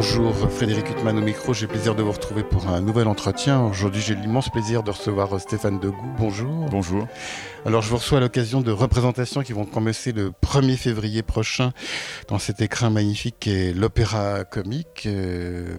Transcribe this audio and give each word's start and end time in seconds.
Bonjour 0.00 0.32
Frédéric 0.48 0.90
Huttman 0.90 1.18
au 1.18 1.20
micro, 1.20 1.52
j'ai 1.52 1.66
plaisir 1.66 1.96
de 1.96 2.04
vous 2.04 2.12
retrouver 2.12 2.44
pour 2.44 2.68
un 2.68 2.80
nouvel 2.80 3.08
entretien. 3.08 3.64
Aujourd'hui 3.64 4.00
j'ai 4.00 4.14
l'immense 4.14 4.48
plaisir 4.48 4.84
de 4.84 4.92
recevoir 4.92 5.40
Stéphane 5.40 5.80
Degout. 5.80 6.14
Bonjour. 6.16 6.66
Bonjour. 6.70 7.08
Alors 7.66 7.82
je 7.82 7.90
vous 7.90 7.96
reçois 7.96 8.18
à 8.18 8.20
l'occasion 8.20 8.60
de 8.60 8.70
représentations 8.70 9.42
qui 9.42 9.52
vont 9.52 9.64
commencer 9.64 10.12
le 10.12 10.30
1er 10.30 10.76
février 10.76 11.24
prochain 11.24 11.72
dans 12.28 12.38
cet 12.38 12.60
écrin 12.60 12.90
magnifique 12.90 13.34
qui 13.40 13.50
est 13.50 13.72
l'Opéra 13.72 14.44
Comique, 14.44 15.02
euh, 15.06 15.76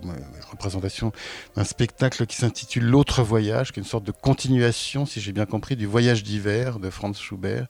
représentation 0.51 1.13
d'un 1.55 1.63
spectacle 1.63 2.25
qui 2.25 2.35
s'intitule 2.35 2.83
L'autre 2.83 3.23
voyage, 3.23 3.71
qui 3.71 3.79
est 3.79 3.83
une 3.83 3.87
sorte 3.87 4.03
de 4.03 4.11
continuation, 4.11 5.05
si 5.05 5.21
j'ai 5.21 5.31
bien 5.31 5.45
compris, 5.45 5.77
du 5.77 5.85
voyage 5.85 6.23
d'hiver 6.23 6.79
de 6.79 6.89
Franz 6.89 7.17
Schubert. 7.17 7.67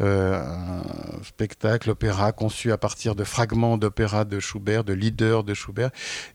Euh, 0.00 0.34
un 0.34 1.22
spectacle, 1.22 1.90
opéra 1.90 2.32
conçu 2.32 2.72
à 2.72 2.78
partir 2.78 3.14
de 3.14 3.22
fragments 3.22 3.78
d'opéra 3.78 4.24
de 4.24 4.40
Schubert, 4.40 4.82
de 4.82 4.92
leaders 4.92 5.44
de 5.44 5.54
Schubert 5.54 5.83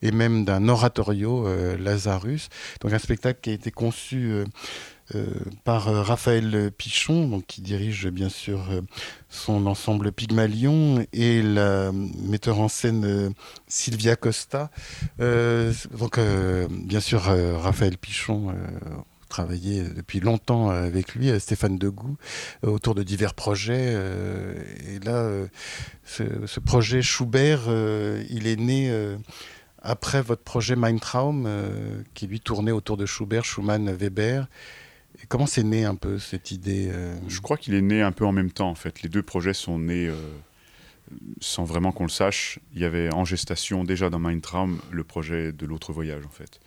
et 0.02 0.12
même 0.12 0.46
d'un 0.46 0.68
oratorio 0.68 1.48
euh, 1.48 1.78
Lazarus. 1.78 2.50
Donc 2.82 2.94
un 2.94 3.00
spectacle 3.00 3.40
qui 3.42 3.50
a 3.50 3.54
été 3.54 3.72
conçu 3.72 4.32
euh, 4.32 4.46
euh, 5.16 5.26
par 5.64 5.86
Raphaël 5.86 6.72
Pichon, 6.78 7.28
donc, 7.28 7.46
qui 7.48 7.62
dirige 7.62 8.10
bien 8.10 8.30
sûr 8.30 8.70
son 9.30 9.66
ensemble 9.66 10.12
Pygmalion, 10.12 11.04
et 11.14 11.42
la 11.42 11.92
metteur 11.92 12.60
en 12.60 12.68
scène 12.68 13.34
Sylvia 13.68 14.16
Costa. 14.16 14.70
donc 15.18 16.20
bien 16.70 17.00
sûr 17.00 17.22
Raphaël 17.24 17.98
Pichon 17.98 18.54
travaillé 19.30 19.84
depuis 19.84 20.20
longtemps 20.20 20.70
avec 20.70 21.16
lui, 21.16 21.40
Stéphane 21.40 21.78
Degout, 21.78 22.18
autour 22.64 22.96
de 22.96 23.04
divers 23.04 23.34
projets. 23.34 23.94
et 24.88 25.00
là, 25.06 25.30
ce, 26.04 26.60
projet 26.60 27.02
Schubert, 27.02 27.70
il 28.30 28.48
est 28.48 28.58
né 28.58 28.90
après 29.82 30.22
votre 30.22 30.44
projet 30.44 30.76
Mindtraum, 30.76 31.46
euh, 31.48 32.02
qui 32.14 32.28
lui 32.28 32.40
tournait 32.40 32.72
autour 32.72 32.98
de 32.98 33.06
Schubert, 33.06 33.46
Schumann, 33.46 33.92
Weber. 33.92 34.48
Comment 35.28 35.46
c'est 35.46 35.64
né 35.64 35.86
un 35.86 35.96
peu 35.96 36.18
cette 36.18 36.52
idée 36.52 36.90
euh? 36.92 37.16
Je 37.28 37.42
crois 37.42 37.58
qu'il 37.58 37.74
est 37.74 37.82
né 37.82 38.02
un 38.02 38.12
peu 38.12 38.26
en 38.26 38.32
même 38.32 38.52
temps 38.52 38.70
en 38.70 38.76
fait. 38.76 39.02
Les 39.02 39.10
deux 39.10 39.24
projets 39.24 39.54
sont 39.54 39.78
nés 39.78 40.08
euh, 40.08 40.16
sans 41.42 41.66
vraiment 41.66 41.92
qu'on 41.92 42.04
le 42.04 42.10
sache. 42.10 42.60
Il 42.74 42.82
y 42.82 42.86
avait 42.86 43.14
en 43.14 43.26
gestation 43.26 43.84
déjà 43.84 44.10
dans 44.10 44.20
Mindtraum 44.20 44.80
le 44.92 45.04
projet 45.04 45.52
de 45.52 45.66
l'autre 45.66 45.92
voyage 45.92 46.26
en 46.26 46.32
fait. 46.32 46.60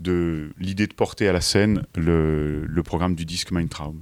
De 0.00 0.50
l'idée 0.58 0.86
de 0.86 0.94
porter 0.94 1.28
à 1.28 1.32
la 1.32 1.40
scène 1.40 1.84
le, 1.94 2.82
programme 2.84 3.14
du 3.14 3.24
disque 3.24 3.52
Mindtraum. 3.52 4.00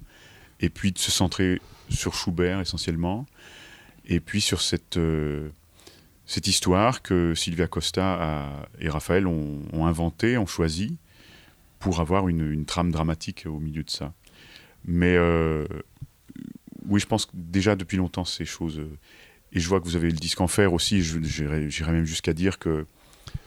Et 0.61 0.71
puis 0.71 0.93
de 0.93 0.99
se 0.99 1.11
centrer 1.11 1.61
sur 1.89 2.15
Schubert 2.15 2.61
essentiellement. 2.61 3.27
Et 4.07 4.21
puis 4.21 4.41
sur 4.41 4.61
cette 4.61 4.99
cette 6.27 6.47
histoire 6.47 7.03
que 7.03 7.35
Sylvia 7.35 7.67
Costa 7.67 8.67
et 8.79 8.89
Raphaël 8.89 9.27
ont, 9.27 9.87
inventée, 9.87 10.39
ont 10.39 10.47
choisi 10.47 10.97
pour 11.79 12.01
avoir 12.01 12.29
une, 12.29 12.65
trame 12.65 12.91
dramatique 12.91 13.45
au 13.47 13.59
milieu 13.59 13.83
de 13.83 13.91
ça. 13.91 14.15
Mais 14.85 15.17
euh, 15.17 15.67
oui, 16.87 17.01
je 17.01 17.07
pense 17.07 17.27
que 17.27 17.33
déjà 17.35 17.77
depuis 17.77 17.97
longtemps 17.97 18.25
ces 18.25 18.45
choses. 18.45 18.79
Euh, 18.79 18.99
et 19.53 19.61
je 19.61 19.69
vois 19.69 19.81
que 19.81 19.85
vous 19.85 19.97
avez 19.97 20.09
le 20.09 20.17
disque 20.17 20.41
Enfer 20.41 20.73
aussi. 20.73 21.03
J'irais 21.03 21.93
même 21.93 22.05
jusqu'à 22.05 22.33
dire 22.33 22.59
que 22.59 22.87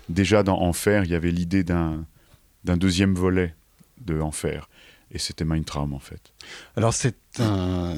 déjà 0.09 0.43
dans 0.43 0.61
Enfer, 0.61 1.05
il 1.05 1.11
y 1.11 1.15
avait 1.15 1.31
l'idée 1.31 1.63
d'un 1.63 2.05
deuxième 2.65 3.13
volet 3.13 3.55
de 4.01 4.19
Enfer 4.19 4.67
et 5.11 5.17
c'était 5.17 5.45
Mindtraum 5.45 5.93
en 5.93 5.99
fait. 5.99 6.33
Alors 6.75 6.93
c'est 6.93 7.15
un, 7.39 7.95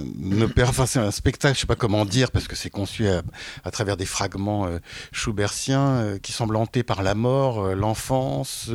enfin 0.61 0.85
c'est 0.85 0.99
un 0.99 1.11
spectacle, 1.11 1.55
je 1.55 1.61
sais 1.61 1.67
pas 1.67 1.75
comment 1.75 2.05
dire, 2.05 2.31
parce 2.31 2.47
que 2.47 2.55
c'est 2.55 2.69
conçu 2.69 3.07
à, 3.07 3.71
travers 3.71 3.97
des 3.97 4.05
fragments 4.05 4.67
euh, 4.67 4.79
schubertiens 5.11 5.87
euh, 5.87 6.19
qui 6.19 6.31
semblent 6.31 6.55
hantés 6.55 6.83
par 6.83 7.03
la 7.03 7.15
mort, 7.15 7.65
euh, 7.65 7.75
l'enfance, 7.75 8.69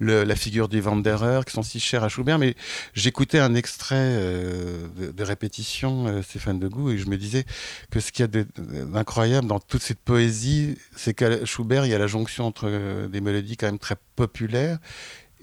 la 0.00 0.36
figure 0.36 0.68
du 0.68 0.80
Wanderer, 0.80 1.42
qui 1.46 1.52
sont 1.52 1.62
si 1.62 1.78
chers 1.78 2.04
à 2.04 2.08
Schubert. 2.08 2.38
Mais 2.38 2.56
j'écoutais 2.94 3.38
un 3.38 3.54
extrait 3.54 4.18
de, 4.18 5.22
répétition, 5.22 6.22
Stéphane 6.22 6.58
Degout, 6.58 6.90
et 6.90 6.98
je 6.98 7.06
me 7.06 7.16
disais 7.16 7.44
que 7.90 8.00
ce 8.00 8.12
qu'il 8.12 8.24
y 8.24 8.28
a 8.38 8.44
d'incroyable 8.86 9.46
dans 9.46 9.60
toute 9.60 9.82
cette 9.82 10.00
poésie, 10.00 10.76
c'est 10.96 11.14
qu'à 11.14 11.44
Schubert, 11.44 11.86
il 11.86 11.90
y 11.90 11.94
a 11.94 11.98
la 11.98 12.06
jonction 12.06 12.46
entre 12.46 13.06
des 13.08 13.20
mélodies 13.20 13.56
quand 13.56 13.66
même 13.66 13.78
très 13.78 13.96
populaires 14.16 14.78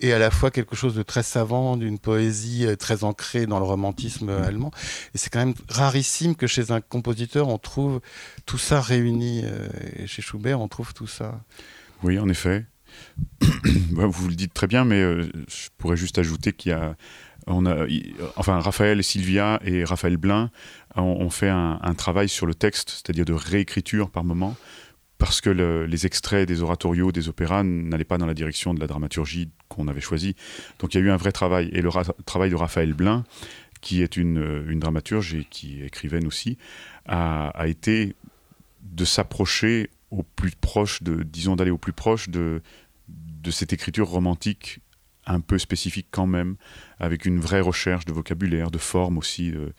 et 0.02 0.14
à 0.14 0.20
la 0.20 0.32
fois 0.32 0.52
quelque 0.52 0.76
chose 0.76 0.96
de 0.96 1.04
très 1.04 1.24
savant, 1.24 1.78
d'une 1.78 2.00
poésie 2.00 2.66
euh, 2.66 2.76
très 2.76 3.04
ancrée 3.04 3.46
dans 3.46 3.60
le 3.60 3.66
romantisme 3.66 4.30
euh, 4.30 4.44
allemand. 4.44 4.72
Et 5.14 5.18
c'est 5.18 5.30
quand 5.30 5.40
même 5.40 5.54
rarissime 5.70 6.36
que 6.36 6.48
chez 6.48 6.72
un 6.72 6.82
compositeur, 6.82 7.48
on 7.48 7.58
trouve 7.58 8.02
tout 8.46 8.58
ça 8.58 8.82
réuni. 8.82 9.42
Euh, 9.44 9.68
et 9.98 10.08
chez 10.08 10.22
Schubert, 10.22 10.60
on 10.60 10.68
trouve 10.68 10.94
tout 10.94 11.08
ça. 11.08 11.42
Oui, 12.04 12.20
en 12.20 12.28
effet. 12.28 12.66
Bah, 13.92 14.06
vous 14.06 14.30
le 14.30 14.36
dites 14.36 14.54
très 14.54 14.68
bien, 14.68 14.86
mais 14.86 15.02
je 15.02 15.70
pourrais 15.78 15.98
juste 15.98 16.18
ajouter 16.18 16.54
qu'il 16.54 16.72
y 16.72 16.74
a 16.74 16.96
enfin, 18.36 18.60
Raphaël 18.60 19.00
et 19.00 19.04
Sylvia 19.04 19.60
et 19.64 19.84
Raphaël 19.84 20.18
Blin 20.18 20.50
ont, 20.96 21.30
fait 21.30 21.50
un, 21.50 21.94
travail 21.96 22.30
sur 22.30 22.46
le 22.46 22.54
texte, 22.54 22.90
c'est-à-dire 22.90 23.26
de 23.26 23.34
réécriture 23.34 24.10
par 24.10 24.24
moment, 24.24 24.56
parce 25.22 25.40
que 25.40 25.52
les 25.52 26.06
extraits 26.08 26.48
des 26.48 26.64
oratorios, 26.64 27.12
des 27.12 27.30
opéras 27.30 27.62
n'allaient 27.62 28.04
pas 28.04 28.18
dans 28.18 28.26
la 28.26 28.34
direction 28.34 28.74
de 28.74 28.80
la 28.80 28.88
dramaturgie 28.88 29.50
qu'on 29.70 29.88
avait 29.88 30.02
choisie. 30.02 30.36
Donc 30.80 30.96
il 30.96 30.98
y 30.98 31.04
a 31.04 31.06
eu 31.06 31.12
un 31.12 31.18
vrai 31.18 31.32
travail. 31.32 31.70
Et 31.74 31.82
le 31.84 31.92
travail 32.26 32.50
de 32.50 32.56
Raphaël 32.56 32.94
Blin, 32.94 33.24
qui 33.82 34.02
est 34.02 34.18
une, 34.18 34.80
dramaturge 34.80 35.36
et 35.36 35.46
qui 35.48 35.80
est 35.80 35.86
écrivaine 35.86 36.26
aussi, 36.26 36.58
a, 37.06 37.54
été 37.68 38.16
de 38.82 39.06
s'approcher 39.06 39.92
au 40.10 40.24
plus 40.24 40.54
proche 40.60 41.04
de, 41.04 41.22
disons 41.22 41.56
d'aller 41.56 41.70
au 41.70 41.78
plus 41.78 41.94
proche 41.94 42.30
de, 42.30 42.64
de 43.08 43.52
cette 43.52 43.74
écriture 43.74 44.10
romantique 44.10 44.80
un 45.28 45.40
peu 45.40 45.60
spécifique 45.60 46.08
quand 46.10 46.26
même, 46.26 46.56
avec 47.00 47.26
une 47.26 47.40
vraie 47.40 47.62
recherche 47.62 48.06
de 48.06 48.12
vocabulaire, 48.12 48.72
de 48.72 48.80
forme 48.80 49.20
aussi. 49.20 49.52
Euh, 49.52 49.70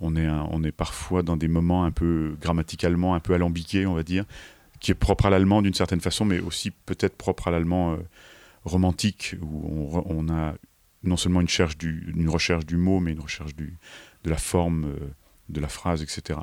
on, 0.00 0.16
est 0.16 0.30
on 0.30 0.64
est 0.64 0.72
parfois 0.72 1.22
dans 1.22 1.36
des 1.36 1.48
moments 1.48 1.84
un 1.84 1.90
peu 1.90 2.38
grammaticalement 2.40 3.14
un 3.14 3.20
peu 3.20 3.34
alambiqués, 3.34 3.84
on 3.84 3.92
va 3.92 4.02
dire 4.02 4.24
qui 4.80 4.90
est 4.90 4.94
propre 4.94 5.26
à 5.26 5.30
l'allemand 5.30 5.62
d'une 5.62 5.74
certaine 5.74 6.00
façon, 6.00 6.24
mais 6.24 6.40
aussi 6.40 6.70
peut-être 6.70 7.16
propre 7.16 7.48
à 7.48 7.50
l'allemand 7.50 7.92
euh, 7.92 7.96
romantique, 8.64 9.36
où 9.40 10.02
on, 10.06 10.28
a 10.28 10.54
non 11.02 11.16
seulement 11.16 11.40
une, 11.40 11.46
recherche 12.28 12.66
du 12.66 12.76
mot, 12.76 13.00
mais 13.00 13.12
une 13.12 13.20
recherche 13.20 13.54
de 13.54 13.70
la 14.24 14.36
forme 14.36 14.84
euh, 14.84 15.08
de 15.48 15.60
la 15.60 15.68
phrase, 15.68 16.02
etc. 16.02 16.40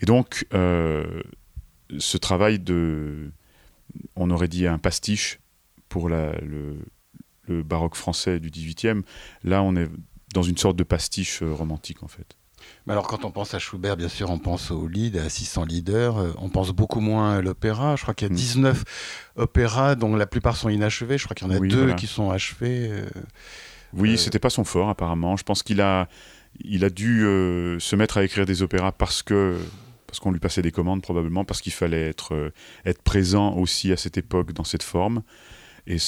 Et 0.00 0.06
donc, 0.06 0.46
euh, 0.52 1.22
ce 1.98 2.18
travail 2.18 2.58
de, 2.58 3.30
on 4.14 4.30
aurait 4.30 4.48
dit 4.48 4.66
un 4.66 4.78
pastiche 4.78 5.38
pour 5.88 6.08
le, 6.08 6.32
le, 7.48 7.62
baroque 7.62 7.94
français 7.94 8.40
du 8.40 8.50
XVIIIe, 8.50 9.02
là 9.44 9.62
on 9.62 9.76
est 9.76 9.88
dans 10.34 10.42
une 10.42 10.56
sorte 10.56 10.76
de 10.76 10.82
pastiche 10.82 11.42
romantique 11.42 12.02
en 12.02 12.08
fait. 12.08 12.36
Mais 12.86 12.92
alors, 12.92 13.08
quand 13.08 13.24
on 13.24 13.30
pense 13.30 13.52
à 13.54 13.58
Schubert, 13.58 13.96
bien 13.96 14.08
sûr, 14.08 14.30
on 14.30 14.38
pense 14.38 14.70
au 14.70 14.86
lead, 14.86 15.16
à 15.16 15.28
600 15.28 15.64
leaders. 15.64 16.18
Euh, 16.18 16.32
on 16.38 16.48
pense 16.48 16.70
beaucoup 16.70 17.00
moins 17.00 17.38
à 17.38 17.42
l'opéra. 17.42 17.96
Je 17.96 18.02
crois 18.02 18.14
qu'il 18.14 18.28
y 18.28 18.30
a 18.30 18.34
19 18.34 18.78
mm. 18.78 19.40
opéras 19.42 19.94
dont 19.96 20.14
la 20.14 20.26
plupart 20.26 20.56
sont 20.56 20.68
inachevés. 20.68 21.18
Je 21.18 21.24
crois 21.24 21.34
qu'il 21.34 21.48
y 21.48 21.50
en 21.50 21.54
a 21.54 21.58
deux 21.58 21.94
qui 21.94 22.06
sont 22.06 22.30
achevés. 22.30 22.88
Euh, 22.90 23.08
oui, 23.92 24.14
euh, 24.14 24.16
c'était 24.16 24.38
pas 24.38 24.50
son 24.50 24.64
fort, 24.64 24.88
apparemment. 24.88 25.36
Je 25.36 25.42
pense 25.42 25.64
qu'il 25.64 25.80
a, 25.80 26.08
il 26.60 26.84
a 26.84 26.90
dû 26.90 27.22
se 27.80 27.96
mettre 27.96 28.18
à 28.18 28.24
écrire 28.24 28.46
des 28.46 28.62
opéras 28.62 28.92
parce 28.92 29.22
que 29.22 29.56
parce 30.06 30.20
qu'on 30.20 30.30
lui 30.30 30.38
passait 30.38 30.62
des 30.62 30.70
commandes 30.70 31.02
probablement, 31.02 31.44
parce 31.44 31.60
qu'il 31.60 31.72
fallait 31.72 32.08
être, 32.08 32.52
être 32.84 33.02
présent 33.02 33.54
aussi 33.56 33.90
à 33.90 33.96
cette 33.96 34.16
époque 34.16 34.52
dans 34.52 34.62
cette 34.62 34.84
forme. 34.84 35.22
Et 35.88 35.98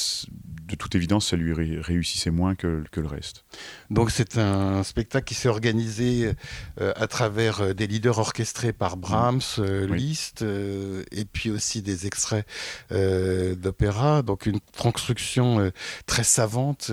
de 0.68 0.76
toute 0.76 0.94
évidence, 0.94 1.28
ça 1.28 1.36
lui 1.36 1.80
réussissait 1.80 2.30
moins 2.30 2.54
que, 2.54 2.84
que 2.90 3.00
le 3.00 3.06
reste. 3.06 3.44
Donc 3.90 4.10
c'est 4.10 4.36
un 4.36 4.82
spectacle 4.82 5.26
qui 5.26 5.34
s'est 5.34 5.48
organisé 5.48 6.32
euh, 6.80 6.92
à 6.96 7.06
travers 7.06 7.60
euh, 7.60 7.72
des 7.72 7.86
leaders 7.86 8.18
orchestrés 8.18 8.74
par 8.74 8.98
Brahms, 8.98 9.41
euh, 9.59 9.86
Liszt, 9.86 10.42
et 10.42 11.24
puis 11.24 11.50
aussi 11.50 11.80
des 11.82 12.06
extraits 12.06 12.47
d'opéra. 12.91 14.22
Donc 14.22 14.47
une 14.47 14.60
construction 14.76 15.72
très 16.06 16.24
savante. 16.24 16.91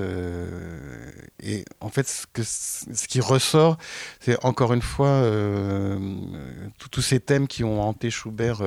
et 1.44 1.66
en 1.82 1.90
fait, 1.90 2.08
ce, 2.08 2.26
que, 2.32 2.44
ce 2.44 3.08
qui 3.08 3.20
ressort, 3.20 3.78
c'est 4.20 4.44
encore 4.46 4.74
une 4.74 4.82
fois 4.82 5.24
tous 6.92 7.02
ces 7.02 7.20
thèmes 7.20 7.48
qui 7.48 7.64
ont 7.64 7.82
hanté 7.82 8.10
Schubert 8.10 8.62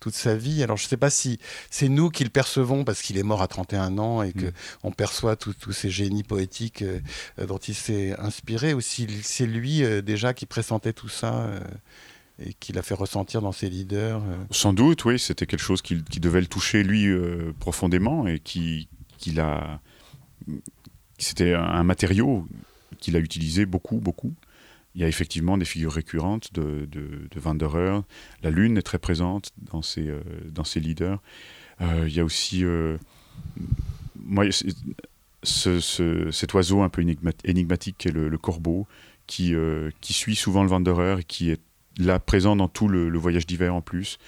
toute 0.00 0.14
sa 0.14 0.34
vie. 0.36 0.62
Alors 0.62 0.76
je 0.76 0.84
ne 0.84 0.88
sais 0.88 0.96
pas 0.96 1.10
si 1.10 1.38
c'est 1.70 1.88
nous 1.88 2.10
qui 2.10 2.24
le 2.24 2.30
percevons 2.30 2.84
parce 2.84 3.02
qu'il 3.02 3.18
est 3.18 3.22
mort 3.22 3.42
à 3.42 3.48
31 3.48 3.98
ans 3.98 4.17
et 4.22 4.32
mm. 4.34 4.52
qu'on 4.82 4.92
perçoit 4.92 5.36
tous 5.36 5.72
ces 5.72 5.90
génies 5.90 6.22
poétiques 6.22 6.82
euh, 6.82 7.00
dont 7.46 7.58
il 7.58 7.74
s'est 7.74 8.18
inspiré, 8.18 8.74
ou 8.74 8.80
si 8.80 9.06
c'est 9.22 9.46
lui 9.46 9.82
euh, 9.82 10.02
déjà 10.02 10.34
qui 10.34 10.46
pressentait 10.46 10.92
tout 10.92 11.08
ça 11.08 11.34
euh, 11.34 11.60
et 12.38 12.54
qui 12.54 12.72
l'a 12.72 12.82
fait 12.82 12.94
ressentir 12.94 13.42
dans 13.42 13.52
ses 13.52 13.68
leaders 13.68 14.22
Sans 14.50 14.72
doute, 14.72 15.04
oui, 15.04 15.18
c'était 15.18 15.46
quelque 15.46 15.62
chose 15.62 15.82
qui, 15.82 15.96
devait 16.20 16.40
le 16.40 16.46
toucher 16.46 16.84
lui 16.84 17.08
profondément 17.58 18.28
et 18.28 18.38
qui, 18.38 18.88
qui 19.18 19.38
a. 19.40 19.80
C'était 21.18 21.54
un 21.54 21.82
matériau 21.82 22.46
qu'il 23.00 23.16
a 23.16 23.18
utilisé 23.18 23.66
beaucoup, 23.66 23.96
beaucoup. 23.96 24.34
il 24.94 25.00
y 25.00 25.04
a 25.04 25.08
effectivement 25.08 25.58
des 25.58 25.64
figures 25.64 25.92
récurrentes 25.92 26.54
de, 26.54 26.86
de, 26.86 27.26
de 27.28 27.40
Wanderer. 27.44 28.02
La 28.44 28.50
lune 28.50 28.78
est 28.78 28.82
très 28.82 29.00
présente 29.00 29.50
dans 29.72 29.82
ces, 29.82 30.08
dans 30.48 30.62
ces 30.62 30.78
leaders. 30.78 31.20
il 31.80 32.14
y 32.14 32.20
a 32.20 32.24
aussi 32.24 32.64
moi, 34.28 34.44
ce, 35.42 36.30
cet 36.30 36.54
oiseau 36.54 36.82
un 36.82 36.88
peu 36.88 37.04
énigmatique 37.44 37.96
qui 37.98 38.08
est 38.08 38.12
le, 38.12 38.38
corbeau, 38.38 38.86
qui, 39.26 39.54
qui 40.00 40.12
suit 40.12 40.36
souvent 40.36 40.62
le 40.62 40.70
Wanderer 40.70 41.16
et 41.20 41.24
qui 41.24 41.50
est 41.50 41.60
là 41.98 42.18
présent 42.18 42.56
dans 42.56 42.68
tout 42.68 42.88
le, 42.88 43.18
voyage 43.18 43.46
d'hiver 43.46 43.74
en 43.74 43.80
plus. 43.80 44.18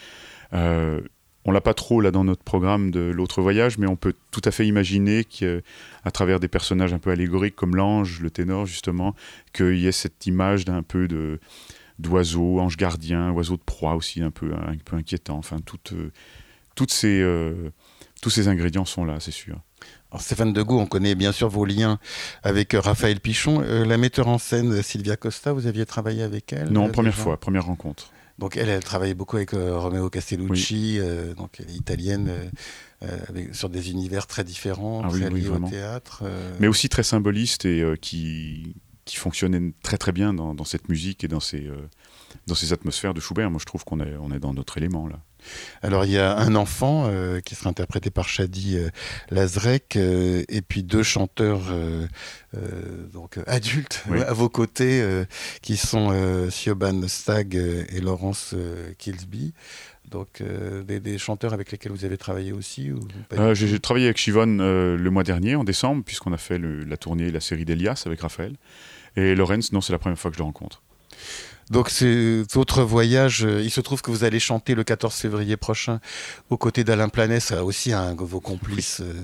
Euh, 0.53 1.01
on 1.45 1.53
l'a 1.53 1.63
pas 1.63 1.75
trop 1.75 2.01
là 2.01 2.11
dans 2.11 2.25
notre 2.25 2.43
programme 2.43 2.91
de 2.91 3.01
l'autre 3.01 3.41
voyage, 3.41 3.79
mais 3.79 3.87
on 3.87 3.97
peut 3.97 4.15
tout 4.31 4.43
à 4.45 4.51
fait 4.51 4.67
imaginer 4.67 5.25
qu'à 5.25 6.11
travers 6.13 6.39
des 6.39 6.49
personnages 6.49 6.93
un 6.93 6.99
peu 6.99 7.11
allégoriques 7.11 7.57
comme 7.57 7.77
l'ange, 7.77 8.21
le 8.21 8.31
ténor 8.31 8.67
justement, 8.67 9.15
qu'il 9.55 9.79
y 9.79 9.87
ait 9.87 9.93
cette 9.93 10.27
image 10.27 10.65
d'un 10.65 10.83
peu 10.83 11.09
de 11.09 11.41
d'oiseau, 11.99 12.61
ange 12.61 12.79
gardien, 12.79 13.31
oiseau 13.31 13.57
de 13.57 13.63
proie 13.63 13.95
aussi 13.95 14.23
un 14.23 14.31
peu 14.31 14.53
un 14.55 14.77
peu 14.85 14.97
inquiétant. 14.97 15.37
Enfin, 15.37 15.59
toutes 15.65 15.93
euh, 15.93 16.11
toutes 16.75 16.93
ces 16.93 17.21
euh, 17.21 17.71
tous 18.21 18.31
ces 18.31 18.49
ingrédients 18.49 18.85
sont 18.85 19.05
là, 19.05 19.19
c'est 19.21 19.31
sûr. 19.31 19.61
Alors 20.11 20.21
Stéphane 20.21 20.53
Degault, 20.53 20.79
on 20.79 20.87
connaît 20.87 21.15
bien 21.15 21.33
sûr 21.33 21.49
vos 21.49 21.65
liens 21.65 21.99
avec 22.43 22.75
euh, 22.75 22.81
Raphaël 22.81 23.21
Pichon. 23.21 23.61
la 23.61 23.97
metteur 23.97 24.29
en 24.29 24.39
scène 24.39 24.83
Sylvia 24.83 25.17
Costa, 25.17 25.53
vous 25.53 25.67
aviez 25.67 25.87
travaillé 25.87 26.23
avec 26.23 26.53
elle 26.53 26.71
Non, 26.71 26.89
première 26.89 27.15
fois, 27.15 27.39
première 27.39 27.65
rencontre. 27.67 28.11
Donc 28.41 28.57
elle, 28.57 28.71
elle 28.71 28.83
travaillait 28.83 29.15
beaucoup 29.15 29.37
avec 29.37 29.53
euh, 29.53 29.79
Romeo 29.79 30.09
Castellucci, 30.09 30.97
euh, 30.99 31.35
donc 31.35 31.61
italienne, 31.69 32.31
euh, 33.03 33.19
sur 33.53 33.69
des 33.69 33.91
univers 33.91 34.27
très 34.27 34.45
différents, 34.45 35.03
ah 35.05 35.11
très 35.11 35.29
liés 35.29 35.49
au 35.49 35.59
théâtre. 35.69 36.25
Mais 36.59 36.67
aussi 36.67 36.89
très 36.89 37.03
symboliste 37.03 37.67
et 37.67 37.85
qui, 38.01 38.77
qui 39.05 39.17
fonctionnait 39.17 39.75
très 39.83 39.99
très 39.99 40.13
bien 40.13 40.33
dans, 40.33 40.55
dans 40.55 40.65
cette 40.65 40.89
musique 40.89 41.23
et 41.23 41.29
dans 41.29 41.39
ces, 41.39 41.69
dans 42.47 42.55
ces 42.55 42.73
atmosphères 42.73 43.13
de 43.13 43.21
Schubert. 43.21 43.51
Moi 43.51 43.61
je 43.61 43.67
trouve 43.67 43.85
qu'on 43.85 44.01
est, 44.01 44.17
on 44.17 44.33
est 44.33 44.41
dans 44.41 44.55
notre 44.55 44.79
élément 44.79 45.07
là. 45.07 45.21
Alors 45.83 46.05
il 46.05 46.13
y 46.13 46.19
a 46.19 46.37
un 46.37 46.55
enfant 46.55 47.05
euh, 47.07 47.41
qui 47.41 47.55
sera 47.55 47.71
interprété 47.71 48.11
par 48.11 48.29
Shadi 48.29 48.77
euh, 48.77 48.91
Lazrek 49.31 49.97
euh, 49.97 50.45
et 50.49 50.63
puis 50.63 50.83
deux 50.83 51.03
chanteurs 51.03 51.61
donc 53.13 53.39
adultes 53.47 54.05
à 54.27 54.33
vos 54.33 54.49
côtés 54.49 55.05
qui 55.63 55.77
sont 55.77 56.11
Siobhan 56.51 57.07
Stag 57.07 57.55
et 57.55 58.01
Laurence 58.01 58.55
Kilsby. 58.99 59.53
Donc 60.11 60.43
des, 60.43 61.19
chanteurs 61.19 61.53
avec 61.53 61.71
lesquels 61.71 61.93
vous 61.93 62.05
avez 62.05 62.19
travaillé 62.19 62.53
aussi 62.53 62.91
J'ai 63.53 63.79
travaillé 63.79 64.07
avec 64.07 64.19
Chivonne 64.19 64.59
le 64.59 65.11
mois 65.11 65.23
dernier 65.23 65.55
en 65.55 65.65
décembre 65.65 66.03
puisqu'on 66.05 66.33
a 66.33 66.39
fait 66.39 66.59
la 66.59 66.97
tournée 66.97 67.31
la 67.31 67.41
série 67.41 67.65
d'Elias 67.65 68.03
avec 68.07 68.21
Raphaël. 68.21 68.57
Et 69.17 69.35
Lorenz, 69.35 69.73
non, 69.73 69.81
c'est 69.81 69.93
la 69.93 69.99
première 69.99 70.19
fois 70.19 70.31
que 70.31 70.37
je 70.37 70.41
le 70.41 70.45
rencontre. 70.45 70.83
Donc 71.71 71.89
c'est 71.89 72.43
votre 72.53 72.83
voyage, 72.83 73.45
euh, 73.45 73.63
il 73.63 73.71
se 73.71 73.81
trouve 73.81 74.03
que 74.03 74.11
vous 74.11 74.25
allez 74.25 74.41
chanter 74.41 74.75
le 74.75 74.83
14 74.83 75.15
février 75.15 75.57
prochain 75.57 76.01
aux 76.51 76.57
côtés 76.57 76.83
d'Alain 76.83 77.09
Planès, 77.09 77.53
aussi 77.53 77.93
un 77.93 78.15
de 78.15 78.23
vos 78.23 78.41
complices 78.41 79.01
euh, 79.01 79.15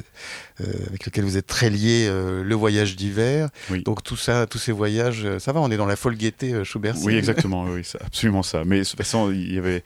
euh, 0.61 0.87
avec 0.87 1.07
lesquels 1.07 1.25
vous 1.25 1.37
êtes 1.37 1.49
très 1.49 1.71
liés, 1.71 2.09
le 2.09 2.55
voyage 2.55 2.95
d'hiver. 2.95 3.49
Donc 3.85 4.05
tout 4.05 4.17
ça, 4.17 4.47
tous 4.47 4.59
ces 4.59 4.73
voyages, 4.73 5.27
ça 5.39 5.53
va, 5.53 5.61
on 5.61 5.71
est 5.71 5.77
dans 5.77 5.87
la 5.87 5.97
folle 5.97 6.15
gaieté 6.15 6.65
Schubert. 6.65 6.95
Oui, 7.03 7.17
exactement, 7.17 7.65
oui, 7.65 7.83
absolument 8.01 8.45
ça. 8.45 8.65
Mais 8.65 8.81
de 8.81 8.85
toute 8.85 8.97
façon, 8.97 9.33
il 9.33 9.53
y 9.53 9.59
avait, 9.59 9.83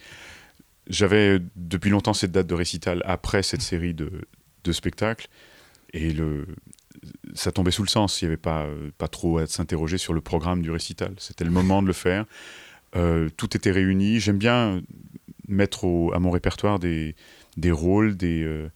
j'avais 0.89 1.41
depuis 1.57 1.91
longtemps 1.91 2.15
cette 2.15 2.33
date 2.33 2.47
de 2.47 2.55
récital 2.55 3.03
après 3.07 3.43
cette 3.43 3.63
série 3.63 3.95
de, 3.95 4.11
de 4.65 4.73
spectacles. 4.73 5.29
Et 5.93 6.11
le, 6.11 6.47
ça 7.35 7.53
tombait 7.53 7.71
sous 7.71 7.83
le 7.83 7.89
sens. 7.89 8.21
Il 8.21 8.25
n'y 8.25 8.29
avait 8.29 8.37
pas, 8.37 8.65
euh, 8.65 8.91
pas 8.99 9.09
trop 9.09 9.39
à 9.39 9.47
s'interroger 9.47 9.99
sur 9.99 10.13
le 10.13 10.21
programme 10.21 10.63
du 10.63 10.71
récital. 10.71 11.15
C'était 11.19 11.45
le 11.45 11.51
moment 11.51 11.83
de 11.83 11.87
le 11.87 11.93
faire. 11.93 12.27
Euh, 12.97 13.29
tout 13.37 13.57
était 13.57 13.71
réuni. 13.71 14.21
J'aime 14.21 14.39
bien 14.39 14.83
mettre 15.49 15.87
à 16.15 16.19
mon 16.19 16.31
répertoire 16.31 16.79
des, 16.79 17.15
des 17.57 17.71
rôles, 17.71 18.17
des, 18.17 18.43
euh, 18.43 18.71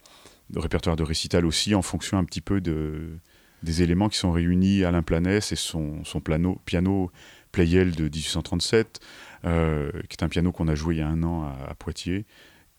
répertoires 0.55 0.95
de 0.95 1.03
récital 1.03 1.45
aussi, 1.45 1.75
en 1.75 1.81
fonction 1.81 2.17
un 2.17 2.23
petit 2.23 2.41
peu 2.41 2.61
de, 2.61 3.17
des 3.63 3.81
éléments 3.81 4.09
qui 4.09 4.17
sont 4.17 4.31
réunis. 4.31 4.83
Alain 4.83 5.03
Planès 5.03 5.51
et 5.51 5.55
son, 5.55 6.03
son 6.05 6.21
piano, 6.21 7.11
Playel 7.51 7.95
de 7.95 8.03
1837, 8.03 8.99
qui 9.43 9.47
est 9.49 10.23
un 10.23 10.29
piano 10.29 10.51
qu'on 10.51 10.67
a 10.67 10.75
joué 10.75 10.95
il 10.95 10.97
y 10.99 11.01
a 11.01 11.07
un 11.07 11.23
an 11.23 11.43
à, 11.43 11.73
Poitiers, 11.75 12.25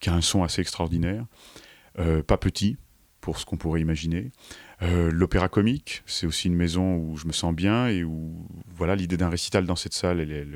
qui 0.00 0.10
a 0.10 0.14
un 0.14 0.20
son 0.20 0.44
assez 0.44 0.60
extraordinaire. 0.60 1.24
pas 2.26 2.36
petit, 2.36 2.76
pour 3.22 3.38
ce 3.40 3.46
qu'on 3.46 3.56
pourrait 3.56 3.80
imaginer. 3.80 4.30
Euh, 4.82 5.10
l'opéra 5.10 5.48
comique, 5.48 6.02
c'est 6.06 6.26
aussi 6.26 6.48
une 6.48 6.54
maison 6.54 6.96
où 6.96 7.16
je 7.16 7.26
me 7.26 7.32
sens 7.32 7.54
bien 7.54 7.88
et 7.88 8.04
où 8.04 8.46
voilà 8.74 8.94
l'idée 8.94 9.16
d'un 9.16 9.30
récital 9.30 9.64
dans 9.64 9.76
cette 9.76 9.94
salle, 9.94 10.20
elle 10.20 10.32
est, 10.32 10.46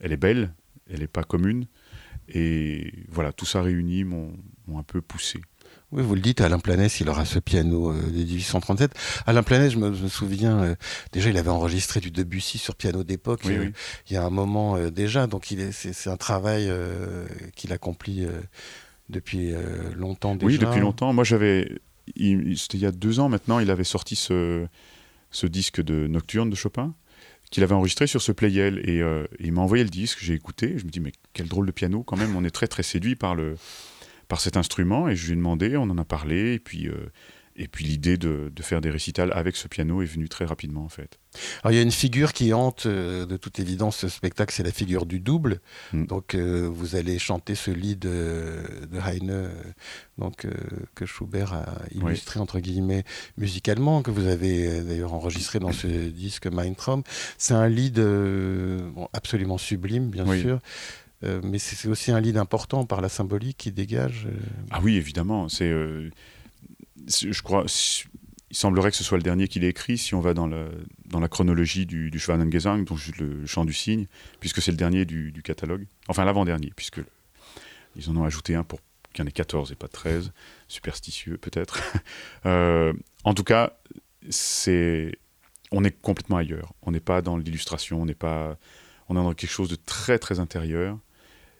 elle, 0.00 0.12
est 0.12 0.16
belle, 0.16 0.54
elle 0.88 1.00
n'est 1.00 1.08
pas 1.08 1.24
commune. 1.24 1.66
Et 2.28 2.92
voilà, 3.08 3.32
tout 3.32 3.46
ça 3.46 3.62
réuni 3.62 4.04
m'ont 4.04 4.32
un 4.76 4.84
peu 4.84 5.00
poussé. 5.00 5.40
Oui, 5.90 6.02
vous 6.02 6.14
le 6.14 6.20
dites, 6.20 6.40
Alain 6.40 6.58
Planès, 6.58 7.00
il 7.00 7.08
aura 7.10 7.24
ce 7.24 7.38
piano 7.38 7.90
euh, 7.90 8.00
de 8.00 8.24
1837. 8.24 8.92
Alain 9.26 9.42
Planès, 9.42 9.72
je 9.72 9.78
me, 9.78 10.08
souviens, 10.08 10.62
euh, 10.62 10.74
déjà, 11.12 11.28
il 11.28 11.36
avait 11.36 11.50
enregistré 11.50 12.00
du 12.00 12.10
Debussy 12.10 12.58
sur 12.58 12.76
piano 12.76 13.02
d'époque, 13.02 13.42
il 13.44 13.72
y 14.10 14.16
a 14.16 14.24
un 14.24 14.30
moment 14.30 14.78
déjà, 14.88 15.26
donc 15.26 15.52
c'est 15.72 16.08
un 16.08 16.16
travail 16.16 16.72
qu'il 17.54 17.72
accomplit 17.72 18.26
depuis 19.10 19.52
longtemps 19.94 20.36
déjà. 20.36 20.46
Oui, 20.46 20.58
depuis 20.58 20.80
longtemps. 20.80 21.12
Moi, 21.12 21.24
j'avais 21.24 21.78
c'était 22.16 22.78
il 22.78 22.82
y 22.82 22.86
a 22.86 22.92
deux 22.92 23.20
ans 23.20 23.28
maintenant, 23.28 23.58
il 23.58 23.70
avait 23.70 23.84
sorti 23.84 24.16
ce, 24.16 24.66
ce 25.30 25.46
disque 25.46 25.82
de 25.82 26.06
Nocturne 26.06 26.50
de 26.50 26.56
Chopin 26.56 26.94
qu'il 27.52 27.62
avait 27.62 27.74
enregistré 27.74 28.06
sur 28.06 28.22
ce 28.22 28.32
Playel 28.32 28.80
et, 28.88 29.02
euh, 29.02 29.26
il 29.38 29.52
m'a 29.52 29.60
envoyé 29.60 29.84
le 29.84 29.90
disque, 29.90 30.18
j'ai 30.22 30.32
écouté, 30.32 30.78
je 30.78 30.86
me 30.86 30.90
dis 30.90 31.00
mais 31.00 31.12
quel 31.34 31.46
drôle 31.46 31.66
de 31.66 31.70
piano 31.70 32.02
quand 32.02 32.16
même, 32.16 32.34
on 32.34 32.44
est 32.44 32.50
très 32.50 32.66
très 32.66 32.82
séduit 32.82 33.14
par 33.14 33.34
le 33.34 33.56
par 34.26 34.40
cet 34.40 34.56
instrument. 34.56 35.08
Et 35.08 35.14
je 35.14 35.26
lui 35.26 35.32
ai 35.34 35.36
demandé, 35.36 35.76
on 35.76 35.82
en 35.82 35.98
a 35.98 36.04
parlé 36.04 36.54
et 36.54 36.58
puis 36.58 36.88
euh, 36.88 36.94
et 37.56 37.68
puis 37.68 37.84
l'idée 37.84 38.16
de, 38.16 38.50
faire 38.60 38.80
des 38.80 38.90
récitals 38.90 39.32
avec 39.32 39.56
ce 39.56 39.68
piano 39.68 40.02
est 40.02 40.06
venue 40.06 40.28
très 40.28 40.44
rapidement 40.44 40.84
en 40.84 40.88
fait. 40.88 41.18
Alors 41.62 41.72
il 41.72 41.76
y 41.76 41.78
a 41.78 41.82
une 41.82 41.90
figure 41.90 42.32
qui 42.32 42.52
hante 42.52 42.86
euh, 42.86 43.26
de 43.26 43.36
toute 43.36 43.58
évidence 43.58 43.96
ce 43.96 44.08
spectacle, 44.08 44.52
c'est 44.54 44.62
la 44.62 44.72
figure 44.72 45.06
du 45.06 45.20
double. 45.20 45.60
Mm. 45.92 46.06
Donc 46.06 46.34
euh, 46.34 46.68
vous 46.72 46.96
allez 46.96 47.18
chanter 47.18 47.54
ce 47.54 47.70
lit 47.70 47.96
de, 47.96 48.62
Heine, 49.06 49.30
euh, 49.30 49.48
donc 50.18 50.46
que 50.94 51.06
Schubert 51.06 51.52
a 51.52 51.66
illustré 51.90 52.40
entre 52.40 52.60
guillemets 52.60 53.04
musicalement, 53.36 54.02
que 54.02 54.10
vous 54.10 54.26
avez 54.26 54.80
d'ailleurs 54.82 55.14
enregistré 55.14 55.58
dans 55.58 55.72
ce 55.72 55.86
disque 56.08 56.48
Traum. 56.76 57.02
C'est 57.38 57.54
un 57.54 57.68
lit 57.68 57.92
absolument 59.12 59.58
sublime 59.58 60.08
bien 60.10 60.26
sûr. 60.38 60.60
mais 61.22 61.58
c'est 61.58 61.88
aussi 61.88 62.12
un 62.12 62.20
lit 62.20 62.36
important 62.38 62.86
par 62.86 63.00
la 63.00 63.08
symbolique 63.08 63.58
qui 63.58 63.72
dégage. 63.72 64.28
Ah 64.70 64.80
oui, 64.82 64.96
évidemment. 64.96 65.48
C'est 65.48 65.72
il 67.08 68.56
semblerait 68.56 68.90
que 68.90 68.96
ce 68.96 69.04
soit 69.04 69.16
le 69.16 69.22
dernier 69.22 69.48
qu'il 69.48 69.64
ait 69.64 69.68
écrit, 69.68 69.96
si 69.96 70.14
on 70.14 70.20
va 70.20 70.34
dans, 70.34 70.46
la 70.46 71.28
chronologie 71.28 71.86
du, 71.86 72.10
du 72.10 72.18
Schwanengesang, 72.18 72.84
donc 72.84 72.98
le 73.18 73.46
chant 73.46 73.64
du 73.64 73.72
cygne, 73.72 74.06
puisque 74.40 74.60
c'est 74.60 74.70
le 74.70 74.76
dernier 74.76 75.04
du, 75.04 75.32
catalogue. 75.42 75.86
Enfin, 76.08 76.24
l'avant-dernier, 76.24 76.72
puisque 76.76 77.00
ils 77.96 78.10
en 78.10 78.16
ont 78.16 78.24
ajouté 78.24 78.54
un 78.54 78.64
pour 78.64 78.80
qu'il 79.12 79.22
y 79.22 79.26
en 79.26 79.28
ait 79.28 79.32
14 79.32 79.72
et 79.72 79.74
pas 79.74 79.88
13. 79.88 80.32
Superstitieux, 80.68 81.38
peut-être. 81.38 81.80
Euh, 82.44 82.92
en 83.22 83.34
tout 83.34 83.44
cas, 83.44 83.78
on 85.70 85.84
est 85.84 86.00
complètement 86.02 86.38
ailleurs. 86.38 86.72
On 86.82 86.90
n'est 86.90 87.00
pas 87.00 87.22
dans 87.22 87.36
l'illustration, 87.36 88.02
on 88.02 88.08
est 88.08 88.18
dans 88.20 89.34
quelque 89.34 89.50
chose 89.50 89.68
de 89.68 89.76
très 89.76 90.18
très 90.18 90.40
intérieur 90.40 90.98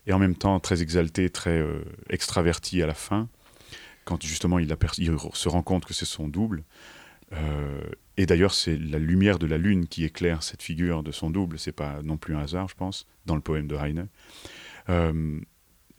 et 0.08 0.12
en 0.12 0.18
même 0.18 0.34
temps 0.34 0.58
très 0.58 0.82
exalté, 0.82 1.30
très 1.30 1.58
euh, 1.58 1.84
extraverti 2.10 2.82
à 2.82 2.86
la 2.86 2.94
fin 2.94 3.28
quand 4.04 4.22
justement 4.22 4.58
il, 4.58 4.68
se 4.68 5.48
rend 5.48 5.62
compte 5.62 5.84
que 5.84 5.94
c'est 5.94 6.04
son 6.04 6.28
double. 6.28 6.64
Euh, 7.32 7.80
et 8.16 8.26
d'ailleurs, 8.26 8.52
c'est 8.52 8.76
la 8.76 8.98
lumière 8.98 9.38
de 9.38 9.46
la 9.46 9.58
lune 9.58 9.86
qui 9.86 10.04
éclaire 10.04 10.42
cette 10.42 10.62
figure 10.62 11.02
de 11.02 11.12
son 11.12 11.30
double. 11.30 11.58
C'est 11.58 11.72
pas 11.72 12.02
non 12.02 12.16
plus 12.16 12.34
un 12.34 12.40
hasard, 12.40 12.68
je 12.68 12.74
pense, 12.74 13.06
dans 13.26 13.34
le 13.34 13.40
poème 13.40 13.66
de 13.66 13.76
Heine. 13.76 14.08
Euh, 14.88 15.40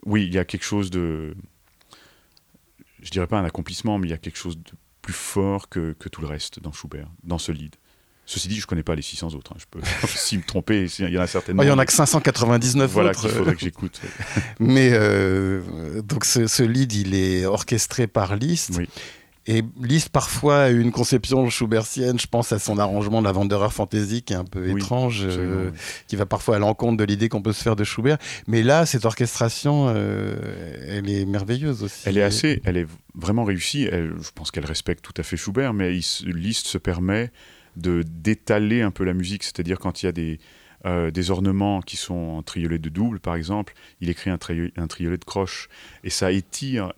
oui, 0.05 0.25
il 0.25 0.33
y 0.33 0.37
a 0.37 0.45
quelque 0.45 0.65
chose 0.65 0.91
de, 0.91 1.35
je 3.01 3.09
dirais 3.09 3.27
pas 3.27 3.39
un 3.39 3.45
accomplissement, 3.45 3.97
mais 3.97 4.07
il 4.07 4.11
y 4.11 4.15
a 4.15 4.17
quelque 4.17 4.37
chose 4.37 4.57
de 4.57 4.71
plus 5.01 5.13
fort 5.13 5.69
que, 5.69 5.93
tout 6.11 6.21
le 6.21 6.27
reste 6.27 6.59
dans 6.59 6.71
Schubert, 6.71 7.09
dans 7.23 7.37
ce 7.37 7.51
lead. 7.51 7.75
Ceci 8.25 8.47
dit, 8.47 8.55
je 8.55 8.61
ne 8.61 8.67
connais 8.67 8.83
pas 8.83 8.95
les 8.95 9.01
600 9.01 9.33
autres. 9.33 9.51
Hein. 9.53 9.57
Je 9.59 9.65
peux, 9.69 9.81
si 10.07 10.37
me 10.37 10.43
tromper, 10.43 10.87
il 10.99 11.09
y 11.09 11.17
en 11.17 11.21
a 11.21 11.27
certainement. 11.27 11.63
il 11.63 11.67
y 11.67 11.71
en 11.71 11.79
a 11.79 11.85
que 11.85 11.93
599 11.93 12.89
voilà, 12.89 13.09
autres. 13.09 13.21
Voilà, 13.21 13.35
faudrait 13.37 13.55
que 13.55 13.61
j'écoute. 13.61 13.99
Mais 14.59 14.91
euh, 14.93 15.61
donc 16.01 16.25
ce, 16.25 16.63
lead, 16.63 16.93
il 16.93 17.15
est 17.15 17.45
orchestré 17.45 18.07
par 18.07 18.35
Liszt. 18.35 18.79
Et 19.45 19.61
Liszt 19.81 20.07
parfois 20.07 20.63
a 20.63 20.69
une 20.69 20.93
conception 20.93 21.49
schubertienne, 21.49 22.17
je 22.17 22.27
pense 22.27 22.53
à 22.53 22.59
son 22.59 22.77
arrangement 22.77 23.21
de 23.21 23.27
la 23.27 23.33
Wanderer 23.33 23.71
Fantasy 23.71 24.21
qui 24.21 24.31
est 24.31 24.37
un 24.37 24.45
peu 24.45 24.69
étrange, 24.69 25.23
euh, 25.25 25.69
qui 26.07 26.15
va 26.15 26.25
parfois 26.25 26.55
à 26.55 26.59
l'encontre 26.59 26.95
de 26.95 27.03
l'idée 27.03 27.27
qu'on 27.27 27.41
peut 27.41 27.51
se 27.51 27.61
faire 27.61 27.75
de 27.75 27.83
Schubert. 27.83 28.17
Mais 28.47 28.63
là, 28.63 28.85
cette 28.85 29.03
orchestration, 29.03 29.87
euh, 29.89 30.37
elle 30.87 31.09
est 31.09 31.25
merveilleuse 31.25 31.83
aussi. 31.83 32.03
Elle 32.05 32.17
est 32.17 32.23
assez, 32.23 32.61
elle 32.63 32.77
est 32.77 32.87
vraiment 33.15 33.43
réussie. 33.43 33.89
je 33.91 34.29
pense 34.33 34.49
qu'elle 34.49 34.65
respecte 34.65 35.03
tout 35.03 35.13
à 35.17 35.23
fait 35.23 35.35
Schubert, 35.35 35.73
mais 35.73 35.91
Liszt 35.91 36.67
se 36.67 36.77
permet 36.77 37.29
de 37.75 38.03
d'étaler 38.03 38.81
un 38.81 38.91
peu 38.91 39.03
la 39.03 39.13
musique, 39.13 39.43
c'est-à-dire 39.43 39.79
quand 39.79 40.03
il 40.03 40.05
y 40.07 40.09
a 40.09 40.11
des 40.11 40.39
euh, 40.85 41.11
des 41.11 41.31
ornements 41.31 41.81
qui 41.81 41.95
sont 41.95 42.13
en 42.13 42.43
triolet 42.43 42.77
de 42.77 42.89
double, 42.89 43.21
par 43.21 43.35
exemple. 43.35 43.73
Il 44.01 44.09
écrit 44.09 44.29
un, 44.29 44.37
triolet 44.37 45.17
de 45.17 45.23
croche 45.23 45.69
et 46.03 46.09
ça 46.09 46.33
étire 46.33 46.91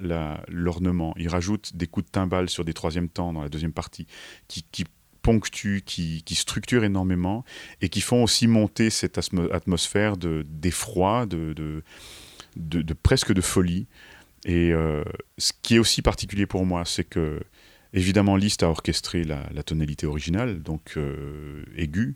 l'ornement. 0.50 1.14
Il 1.18 1.28
rajoute 1.28 1.76
des 1.76 1.86
coups 1.86 2.08
de 2.08 2.12
timbale 2.12 2.50
sur 2.50 2.66
des 2.66 2.74
troisièmes 2.74 3.10
temps 3.10 3.32
dans 3.32 3.44
la 3.44 3.50
deuxième 3.50 3.74
partie 3.74 4.08
qui, 4.48 4.66
qui 4.72 4.86
ponctuent, 5.22 5.84
qui, 5.86 6.24
qui, 6.24 6.34
structurent 6.34 6.84
énormément 6.84 7.46
et 7.80 7.90
qui 7.90 8.02
font 8.02 8.24
aussi 8.24 8.48
monter 8.48 8.90
cette 8.90 9.20
atmosphère 9.20 10.18
d'effroi, 10.18 11.28
de, 11.28 11.54
de, 11.54 11.84
de, 12.56 12.94
presque 12.96 13.34
de 13.34 13.42
folie. 13.42 13.86
Et 14.46 14.72
euh, 14.74 15.04
ce 15.38 15.54
qui 15.62 15.76
est 15.76 15.80
aussi 15.80 16.02
particulier 16.02 16.48
pour 16.48 16.66
moi, 16.66 16.86
c'est 16.86 17.04
que, 17.04 17.40
évidemment, 17.96 18.36
Liszt 18.36 18.62
a 18.64 18.70
orchestré 18.70 19.24
la, 19.24 19.64
tonalité 19.64 20.06
originale, 20.06 20.62
donc 20.62 20.94
euh, 20.98 21.64
aiguë, 21.76 22.16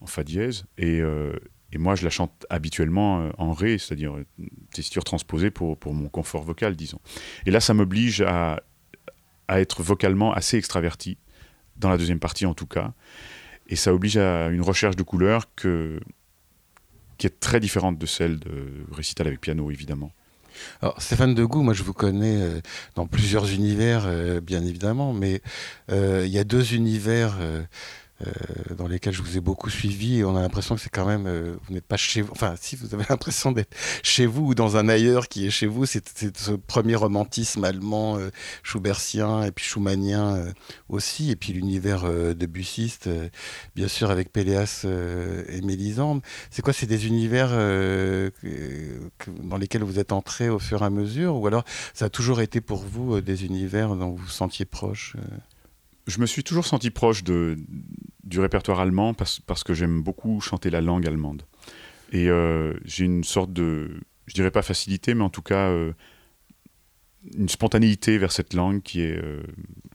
en 0.00 0.06
fa 0.06 0.22
dièse, 0.22 0.66
et, 0.76 1.00
euh, 1.00 1.32
et, 1.72 1.78
moi 1.78 1.96
je 1.96 2.04
la 2.04 2.10
chante 2.10 2.46
habituellement 2.50 3.30
en 3.38 3.52
ré, 3.52 3.78
c'est-à-dire 3.78 4.14
tessiture 4.72 5.02
transposée 5.02 5.50
pour, 5.50 5.76
mon 5.86 6.08
confort 6.08 6.44
vocal, 6.44 6.76
disons. 6.76 7.00
Et 7.46 7.50
là, 7.50 7.60
ça 7.60 7.74
m'oblige 7.74 8.20
à, 8.20 8.62
être 9.48 9.82
vocalement 9.82 10.32
assez 10.32 10.58
extraverti, 10.58 11.16
dans 11.76 11.88
la 11.88 11.96
deuxième 11.96 12.20
partie 12.20 12.44
en 12.44 12.54
tout 12.54 12.66
cas, 12.66 12.92
et 13.66 13.76
ça 13.76 13.92
oblige 13.94 14.18
à 14.18 14.48
une 14.48 14.62
recherche 14.62 14.96
de 14.96 15.02
couleurs 15.02 15.46
qui 15.54 17.26
est 17.26 17.40
très 17.40 17.60
différente 17.60 17.98
de 17.98 18.06
celle 18.06 18.38
de 18.38 18.86
récital 18.92 19.26
avec 19.26 19.40
piano, 19.40 19.70
évidemment. 19.70 20.12
Alors, 20.82 21.00
Stéphane 21.00 21.34
Degout, 21.34 21.62
moi 21.62 21.74
je 21.74 21.82
vous 21.82 21.92
connais 21.92 22.36
euh, 22.36 22.60
dans 22.94 23.06
plusieurs 23.06 23.50
univers, 23.50 24.04
euh, 24.06 24.40
bien 24.40 24.64
évidemment, 24.64 25.12
mais 25.12 25.40
euh, 25.90 26.24
il 26.26 26.32
y 26.32 26.38
a 26.38 26.44
deux 26.44 26.74
univers 26.74 27.36
dans 28.76 28.88
lesquels 28.88 29.12
je 29.12 29.22
vous 29.22 29.36
ai 29.36 29.40
beaucoup 29.40 29.70
suivi 29.70 30.18
et 30.18 30.24
on 30.24 30.36
a 30.36 30.40
l'impression 30.40 30.74
que 30.74 30.80
c'est 30.80 30.90
quand 30.90 31.06
même 31.06 31.26
euh, 31.26 31.56
vous 31.66 31.74
n'êtes 31.74 31.86
pas 31.86 31.96
chez 31.96 32.22
vous 32.22 32.32
enfin 32.32 32.54
si 32.60 32.74
vous 32.74 32.94
avez 32.94 33.04
l'impression 33.08 33.52
d'être 33.52 33.74
chez 34.02 34.26
vous 34.26 34.46
ou 34.46 34.54
dans 34.54 34.76
un 34.76 34.88
ailleurs 34.88 35.28
qui 35.28 35.46
est 35.46 35.50
chez 35.50 35.66
vous 35.66 35.86
c'est 35.86 36.36
ce 36.36 36.52
premier 36.52 36.96
romantisme 36.96 37.64
allemand 37.64 38.18
euh, 38.18 38.30
schubertien 38.62 39.44
et 39.44 39.52
puis 39.52 39.64
schumannien 39.64 40.52
aussi 40.88 41.30
et 41.30 41.36
puis 41.36 41.52
l'univers 41.52 42.02
de 42.02 42.46
bussiste 42.46 43.08
bien 43.76 43.88
sûr 43.88 44.10
avec 44.10 44.32
Péléas 44.32 44.86
et 45.48 45.60
Mélisande. 45.60 46.22
C'est 46.50 46.62
quoi 46.62 46.72
c'est 46.72 46.86
des 46.86 47.06
univers 47.06 47.50
dans 47.50 49.56
lesquels 49.56 49.82
vous 49.82 49.98
êtes 49.98 50.12
entré 50.12 50.48
au 50.48 50.58
fur 50.58 50.82
et 50.82 50.84
à 50.84 50.90
mesure 50.90 51.36
ou 51.36 51.46
alors 51.46 51.64
ça 51.94 52.06
a 52.06 52.10
toujours 52.10 52.40
été 52.40 52.60
pour 52.60 52.82
vous 52.82 53.20
des 53.20 53.44
univers 53.44 53.94
dont 53.94 54.10
vous 54.10 54.16
vous 54.16 54.28
sentiez 54.28 54.64
proche 54.64 55.16
je 56.06 56.20
me 56.20 56.26
suis 56.26 56.42
toujours 56.42 56.66
senti 56.66 56.90
proche 56.90 57.22
de, 57.22 57.58
du 58.28 58.40
répertoire 58.40 58.78
allemand 58.80 59.14
parce, 59.14 59.64
que 59.64 59.74
j'aime 59.74 60.02
beaucoup 60.02 60.40
chanter 60.40 60.70
la 60.70 60.80
langue 60.80 61.06
allemande. 61.06 61.42
Et 62.12 62.28
euh, 62.28 62.74
j'ai 62.84 63.04
une 63.04 63.24
sorte 63.24 63.52
de, 63.52 64.00
je 64.26 64.34
dirais 64.34 64.50
pas 64.50 64.62
facilité, 64.62 65.14
mais 65.14 65.24
en 65.24 65.30
tout 65.30 65.42
cas 65.42 65.70
euh, 65.70 65.92
une 67.34 67.48
spontanéité 67.48 68.18
vers 68.18 68.30
cette 68.30 68.52
langue 68.54 68.82
qui 68.82 69.00
est, 69.00 69.16
euh, 69.16 69.42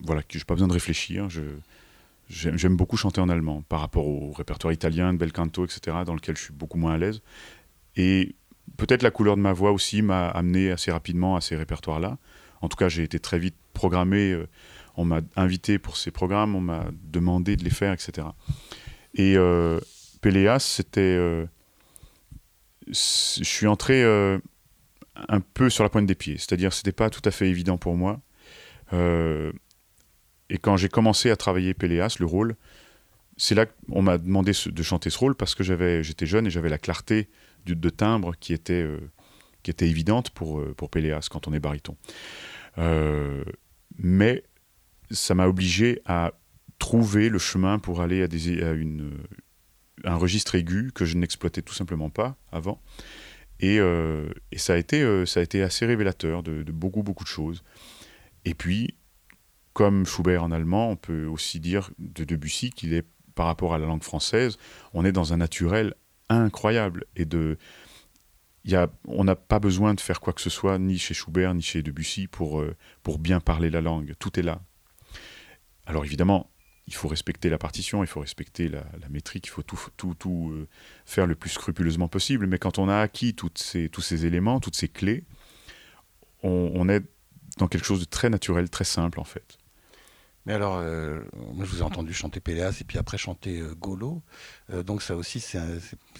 voilà, 0.01 0.23
que 0.23 0.37
j'ai 0.37 0.45
pas 0.45 0.55
besoin 0.55 0.67
de 0.67 0.73
réfléchir. 0.73 1.29
Je, 1.29 1.41
j'aime, 2.27 2.75
beaucoup 2.75 2.97
chanter 2.97 3.21
en 3.21 3.29
allemand 3.29 3.61
par 3.69 3.79
rapport 3.79 4.07
au 4.07 4.31
répertoire 4.31 4.73
italien, 4.73 5.13
de 5.13 5.19
bel 5.19 5.31
canto, 5.31 5.65
etc., 5.65 5.97
dans 6.05 6.15
lequel 6.15 6.35
je 6.35 6.43
suis 6.43 6.53
beaucoup 6.53 6.77
moins 6.77 6.93
à 6.93 6.97
l'aise. 6.97 7.21
Et 7.95 8.35
peut-être 8.77 9.03
la 9.03 9.11
couleur 9.11 9.35
de 9.35 9.41
ma 9.41 9.53
voix 9.53 9.71
aussi 9.71 10.01
m'a 10.01 10.27
amené 10.29 10.71
assez 10.71 10.91
rapidement 10.91 11.35
à 11.35 11.41
ces 11.41 11.55
répertoires-là. 11.55 12.17
En 12.61 12.69
tout 12.69 12.77
cas, 12.77 12.89
j'ai 12.89 13.03
été 13.03 13.19
très 13.19 13.37
vite 13.37 13.55
programmé 13.73 14.35
on 14.95 15.05
m'a 15.05 15.21
invité 15.35 15.79
pour 15.79 15.97
ces 15.97 16.12
programmes, 16.12 16.55
on 16.55 16.62
m'a 16.62 16.85
demandé 17.03 17.55
de 17.55 17.63
les 17.63 17.69
faire, 17.69 17.93
etc. 17.93 18.27
Et 19.15 19.35
euh, 19.38 19.79
Péléas, 20.23 20.59
c'était. 20.59 21.01
Euh, 21.01 21.45
je 22.88 23.43
suis 23.43 23.67
entré 23.67 24.03
euh, 24.03 24.39
un 25.27 25.41
peu 25.41 25.69
sur 25.69 25.83
la 25.83 25.89
pointe 25.89 26.05
des 26.05 26.15
pieds, 26.15 26.38
c'est-à-dire 26.38 26.73
c'était 26.73 26.91
pas 26.91 27.09
tout 27.09 27.21
à 27.25 27.31
fait 27.31 27.50
évident 27.50 27.77
pour 27.77 27.95
moi. 27.95 28.21
Euh, 28.93 29.51
et 30.50 30.57
quand 30.57 30.77
j'ai 30.77 30.89
commencé 30.89 31.29
à 31.29 31.35
travailler 31.35 31.73
Péléas, 31.73 32.15
le 32.19 32.25
rôle, 32.25 32.55
c'est 33.38 33.55
là 33.55 33.65
qu'on 33.65 34.01
m'a 34.01 34.17
demandé 34.17 34.53
de 34.65 34.83
chanter 34.83 35.09
ce 35.09 35.17
rôle 35.17 35.35
parce 35.35 35.55
que 35.55 35.63
j'avais, 35.63 36.03
j'étais 36.03 36.25
jeune 36.25 36.47
et 36.47 36.50
j'avais 36.50 36.69
la 36.69 36.77
clarté 36.77 37.29
de, 37.65 37.89
timbre 37.89 38.33
qui 38.39 38.53
était, 38.53 38.85
qui 39.63 39.71
était 39.71 39.88
évidente 39.88 40.29
pour, 40.29 40.63
pour 40.75 40.89
Péléas 40.89 41.27
quand 41.31 41.47
on 41.47 41.53
est 41.53 41.59
baryton. 41.59 41.97
mais 43.97 44.43
ça 45.13 45.36
m'a 45.36 45.48
obligé 45.48 46.01
à 46.05 46.34
trouver 46.79 47.29
le 47.29 47.39
chemin 47.39 47.79
pour 47.79 48.01
aller 48.01 48.24
à, 48.24 48.72
une, 48.72 49.17
un 50.03 50.15
registre 50.15 50.55
aigu 50.55 50.91
que 50.93 51.05
je 51.05 51.17
n'exploitais 51.17 51.62
tout 51.62 51.74
simplement 51.74 52.10
pas 52.10 52.36
avant. 52.51 52.82
Et, 53.60 53.79
euh, 53.79 54.27
ça, 54.58 54.74
a 54.74 54.77
été, 54.77 55.01
euh, 55.01 55.25
ça 55.25 55.39
a 55.39 55.43
été 55.43 55.62
assez 55.63 55.86
révélateur 55.86 56.43
de, 56.43 56.63
beaucoup, 56.72 57.03
beaucoup 57.03 57.24
de 57.24 57.29
choses. 57.29 57.63
Et 58.46 58.53
puis, 58.53 58.96
comme 59.74 60.05
Schubert 60.05 60.43
en 60.43 60.51
allemand, 60.51 60.89
on 60.89 60.96
peut 60.96 61.25
aussi 61.25 61.60
dire 61.60 61.91
de 62.00 62.24
Debussy 62.24 62.72
qu'il 62.72 62.93
est, 62.93 63.05
par 63.36 63.46
rapport 63.46 63.74
à 63.74 63.77
la 63.77 63.86
langue 63.86 64.03
française, 64.03 64.58
on 64.93 65.05
est 65.05 65.12
dans 65.12 65.34
un 65.34 65.38
naturel 65.38 65.93
incroyable. 66.29 67.05
Et 67.15 67.25
de, 67.25 67.58
y 68.65 68.75
a, 68.75 68.89
on 69.08 69.24
n'a 69.24 69.36
pas 69.36 69.60
besoin 69.60 69.93
de 69.93 70.01
faire 70.01 70.20
quoi 70.20 70.34
que 70.34 70.41
ce 70.41 70.50
soit, 70.50 70.77
ni 70.77 70.98
chez 70.98 71.13
Schubert, 71.13 71.53
ni 71.53 71.62
chez 71.62 71.82
Debussy, 71.82 72.27
pour, 72.27 72.60
euh, 72.60 72.75
pour 73.01 73.20
bien 73.20 73.39
parler 73.39 73.70
la 73.70 73.82
langue. 73.82 74.13
Tout 74.20 74.39
est 74.39 74.43
là. 74.43 74.62
Alors 75.85 76.05
évidemment, 76.05 76.49
il 76.87 76.93
faut 76.93 77.07
respecter 77.07 77.49
la 77.49 77.57
partition, 77.57 78.03
il 78.03 78.07
faut 78.07 78.19
respecter 78.19 78.67
la, 78.67 78.83
métrique, 79.09 79.47
il 79.47 79.49
faut 79.49 79.63
tout, 79.63 80.51
euh, 80.51 80.67
faire 81.05 81.27
le 81.27 81.35
plus 81.35 81.49
scrupuleusement 81.49 82.07
possible. 82.07 82.47
Mais 82.47 82.57
quand 82.57 82.77
on 82.77 82.89
a 82.89 82.97
acquis 82.97 83.35
tous 83.35 83.51
ces 83.55 84.25
éléments, 84.25 84.59
toutes 84.59 84.75
ces 84.75 84.89
clés, 84.89 85.23
on, 86.43 86.89
est 86.89 87.01
dans 87.57 87.67
quelque 87.67 87.85
chose 87.85 88.01
de 88.01 88.05
très 88.05 88.29
naturel, 88.29 88.69
très 88.69 88.83
simple 88.83 89.19
en 89.19 89.23
fait. 89.23 89.57
Mais 90.45 90.53
alors, 90.53 90.77
euh, 90.77 91.21
moi 91.53 91.65
je 91.65 91.71
vous 91.71 91.79
ai 91.79 91.83
entendu 91.83 92.13
chanter 92.13 92.39
Péléas 92.39 92.77
et 92.81 92.83
puis 92.83 92.97
après 92.97 93.17
chanter 93.17 93.59
euh, 93.59 93.75
Golo. 93.75 94.21
donc 94.85 95.01
ça 95.01 95.15
aussi, 95.15 95.39
c'est 95.39 95.59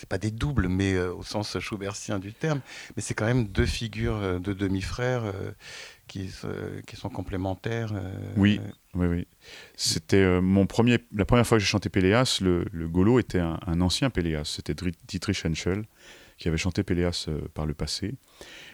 pas 0.08 0.18
des 0.18 0.32
doubles, 0.32 0.68
mais 0.68 0.98
au 0.98 1.24
sens 1.24 1.60
schoubertien 1.60 2.20
du 2.20 2.34
terme. 2.34 2.62
Mais 2.96 3.02
c'est 3.02 3.14
quand 3.14 3.26
même 3.26 3.48
deux 3.48 3.66
figures 3.66 4.40
de 4.40 4.54
demi-frères 4.54 5.34
qui, 6.08 6.30
qui, 6.88 6.96
sont 6.96 7.10
complémentaires. 7.10 7.94
oui, 8.38 8.60
oui, 8.96 9.08
oui. 9.08 9.28
C'était 9.76 10.18
euh, 10.18 10.42
mon 10.42 10.68
premier, 10.68 11.00
la 11.16 11.26
première 11.26 11.48
fois 11.48 11.58
que 11.58 11.64
j'ai 11.64 11.70
chanté 11.70 11.90
Péléas, 11.90 12.40
le, 12.42 12.66
le 12.72 12.88
Golo 12.88 13.20
était 13.20 13.40
un, 13.40 13.82
ancien 13.82 14.10
Péléas. 14.10 14.46
C'était 14.46 14.76
Dietrich 15.08 15.44
Henschel 15.46 15.84
qui 16.38 16.48
avait 16.48 16.58
chanté 16.58 16.84
Péléas 16.84 17.26
euh, 17.28 17.42
par 17.54 17.66
le 17.66 17.74
passé. 17.74 18.14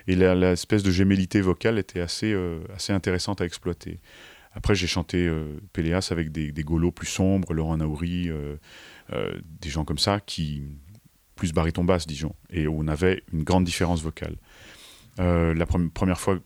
Et 0.07 0.15
l'espèce 0.15 0.83
de 0.83 0.91
gémellité 0.91 1.39
vocale 1.39 1.79
était 1.79 2.01
assez, 2.01 2.33
euh, 2.33 2.59
assez 2.75 2.91
intéressante 2.91 3.41
à 3.41 3.45
exploiter. 3.45 3.99
Après, 4.51 4.75
j'ai 4.75 4.87
chanté 4.87 5.31
Péléas 5.73 6.09
avec 6.11 6.31
des, 6.31 6.51
des 6.51 6.63
Golos 6.63 6.91
plus 6.91 7.07
sombres, 7.07 7.53
Laurent 7.53 7.77
Naouri, 7.77 8.29
des 9.11 9.69
gens 9.69 9.85
comme 9.85 9.99
ça, 9.99 10.19
qui 10.19 10.63
plus 11.35 11.53
baryton 11.53 11.83
basse, 11.83 12.07
disons, 12.07 12.35
et 12.49 12.67
où 12.67 12.79
on 12.79 12.87
avait 12.87 13.23
une 13.31 13.43
grande 13.43 13.63
différence 13.63 14.01
vocale. 14.01 14.35
la 15.17 15.65
première 15.65 16.19
fois, 16.19 16.39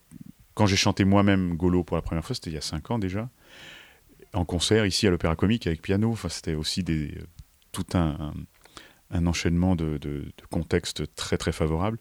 quand 0.53 0.65
j'ai 0.65 0.75
chanté 0.75 1.05
moi-même 1.05 1.55
Golo 1.55 1.83
pour 1.83 1.95
la 1.95 2.01
première 2.01 2.25
fois, 2.25 2.35
c'était 2.35 2.49
il 2.49 2.55
y 2.55 2.57
a 2.57 2.61
cinq 2.61 2.91
ans 2.91 2.99
déjà 2.99 3.29
en 4.33 4.45
concert 4.45 4.85
ici 4.85 5.07
à 5.07 5.11
l'Opéra 5.11 5.35
Comique 5.35 5.67
avec 5.67 5.81
piano. 5.81 6.11
Enfin, 6.11 6.29
c'était 6.29 6.55
aussi 6.55 6.83
tout 7.71 7.85
un, 7.93 8.33
un, 9.11 9.27
enchaînement 9.27 9.75
de, 9.75 9.97
de, 9.97 10.25
contextes 10.49 11.15
très 11.15 11.37
très 11.37 11.51
favorables. 11.51 11.99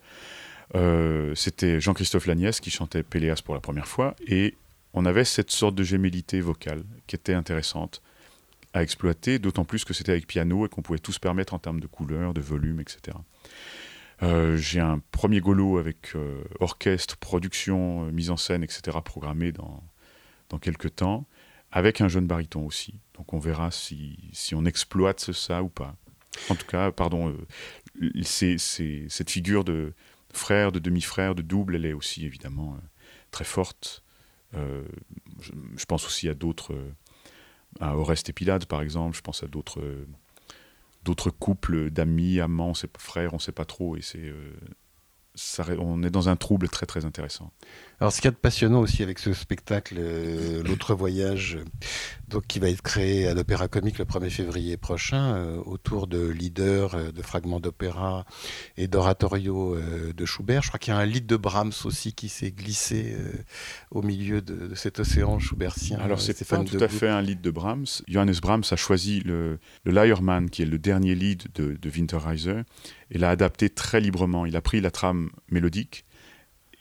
Euh, 0.75 1.35
c'était 1.35 1.80
Jean-Christophe 1.80 2.26
Lagnès 2.26 2.59
qui 2.61 2.71
chantait 2.71 3.02
Péléas 3.02 3.42
pour 3.44 3.54
la 3.54 3.61
première 3.61 3.87
fois 3.87 4.16
et 4.26 4.54
on 4.94 5.04
avait 5.06 5.25
cette 5.25 5.50
sorte 5.50 5.75
de 5.75 5.82
gémellité 5.82 6.40
vocale 6.40 6.84
qui 7.06 7.16
était 7.16 7.34
intéressante 7.34 8.02
à 8.75 8.82
exploiter, 8.82 9.38
d'autant 9.38 9.64
plus 9.64 9.84
que 9.84 9.92
c'était 9.92 10.12
avec 10.12 10.26
piano 10.26 10.64
et 10.66 10.68
qu'on 10.68 10.82
pouvait 10.82 10.99
tout 10.99 11.12
se 11.12 11.20
permettre 11.20 11.54
en 11.54 11.58
termes 11.58 11.80
de 11.80 11.87
couleur, 11.87 12.32
de 12.32 12.40
volume, 12.40 12.80
etc. 12.80 13.16
Euh, 14.22 14.56
j'ai 14.56 14.80
un 14.80 15.00
premier 15.11 15.40
golo 15.40 15.78
avec 15.78 16.14
euh, 16.14 16.42
orchestre, 16.61 17.16
production, 17.16 18.06
mise 18.12 18.30
en 18.30 18.37
scène, 18.37 18.62
etc. 18.62 18.99
programmé 19.04 19.52
dans, 19.52 19.82
dans 20.49 20.58
quelques 20.58 20.94
temps 20.96 21.26
avec 21.72 22.00
un 22.00 22.08
jeune 22.08 22.26
baryton 22.26 22.64
aussi. 22.66 22.94
Donc 23.14 23.32
on 23.32 23.38
verra 23.38 23.70
si, 23.70 24.18
si 24.32 24.54
on 24.54 24.64
exploite 24.64 25.32
ça 25.32 25.62
ou 25.62 25.68
pas. 25.68 25.96
En 26.49 26.54
tout 26.54 26.66
cas, 26.66 26.92
pardon, 26.92 27.34
euh, 28.00 28.11
c'est, 28.22 28.58
cette 28.58 29.30
figure 29.30 29.64
de 29.64 29.92
frère, 30.32 30.72
de 30.72 30.78
demi-frère, 30.78 31.34
de 31.34 31.42
double, 31.42 31.76
elle 31.76 31.87
est 31.87 31.92
aussi 31.92 32.25
évidemment 32.25 32.75
euh, 32.75 32.87
très 33.30 33.44
forte. 33.44 34.01
Euh, 34.54 34.85
je, 35.40 35.85
pense 35.87 36.06
aussi 36.06 36.28
à 36.28 36.35
d'autres, 36.35 36.75
à 37.80 37.97
Oreste 37.97 38.28
et 38.28 38.32
Pilate 38.32 38.66
par 38.66 38.82
exemple, 38.82 39.16
je 39.16 39.23
pense 39.23 39.42
à 39.42 39.47
d'autres, 39.47 39.82
d'autres 41.04 41.30
couples 41.30 41.90
d'amis, 41.90 42.40
amants, 42.40 42.75
frères, 42.99 43.32
on 43.32 43.37
ne 43.37 43.40
sait 43.40 43.52
pas 43.52 43.64
trop, 43.64 43.97
et 43.97 44.02
c'est, 44.02 44.32
ça, 45.34 45.64
on 45.78 46.02
est 46.02 46.10
dans 46.10 46.28
un 46.28 46.36
trouble 46.36 46.68
très 46.68 46.84
très 46.84 47.04
intéressant. 47.06 47.52
Alors, 48.00 48.12
ce 48.12 48.20
qu'il 48.20 48.26
y 48.26 48.28
a 48.28 48.32
de 48.32 48.36
passionnant 48.36 48.80
aussi 48.80 49.02
avec 49.02 49.18
ce 49.18 49.32
spectacle, 49.32 49.94
euh, 49.98 50.62
L'autre 50.64 50.94
voyage, 50.94 51.58
donc, 52.28 52.46
qui 52.48 52.58
va 52.58 52.68
être 52.68 52.82
créé 52.82 53.28
à 53.28 53.34
l'Opéra 53.34 53.68
Comique 53.68 53.98
le 53.98 54.04
1er 54.04 54.28
février 54.28 54.76
prochain, 54.76 55.36
euh, 55.36 55.56
autour 55.64 56.08
de 56.08 56.26
leaders, 56.26 56.94
euh, 56.94 57.12
de 57.12 57.22
fragments 57.22 57.60
d'opéra 57.60 58.26
et 58.76 58.88
d'oratorio 58.88 59.78
de 60.14 60.24
Schubert. 60.26 60.62
Je 60.62 60.68
crois 60.68 60.78
qu'il 60.78 60.92
y 60.92 60.96
a 60.96 61.00
un 61.00 61.06
lead 61.06 61.26
de 61.26 61.36
Brahms 61.36 61.72
aussi 61.84 62.12
qui 62.12 62.28
s'est 62.28 62.50
glissé 62.50 63.16
au 63.90 64.02
milieu 64.02 64.42
de, 64.42 64.74
cet 64.74 64.98
océan 65.00 65.38
schubertien. 65.38 65.98
Alors, 66.00 66.20
c'est 66.20 66.46
pas 66.46 66.58
tout 66.58 66.78
à 66.78 66.88
fait 66.88 67.08
un 67.08 67.22
lead 67.22 67.40
de 67.40 67.50
Brahms. 67.50 67.86
Johannes 68.08 68.34
Brahms 68.42 68.64
a 68.70 68.76
choisi 68.76 69.20
le, 69.20 69.58
le 69.84 69.92
Leiermann, 69.92 70.50
qui 70.50 70.62
est 70.62 70.66
le 70.66 70.78
dernier 70.78 71.14
lead 71.14 71.44
de, 71.54 71.76
de 71.80 71.90
et 73.12 73.18
l'a 73.18 73.30
adapté 73.30 73.68
très 73.68 74.00
librement. 74.00 74.46
Il 74.46 74.56
a 74.56 74.62
pris 74.62 74.80
la 74.80 74.90
trame 74.90 75.22
mélodique 75.50 76.05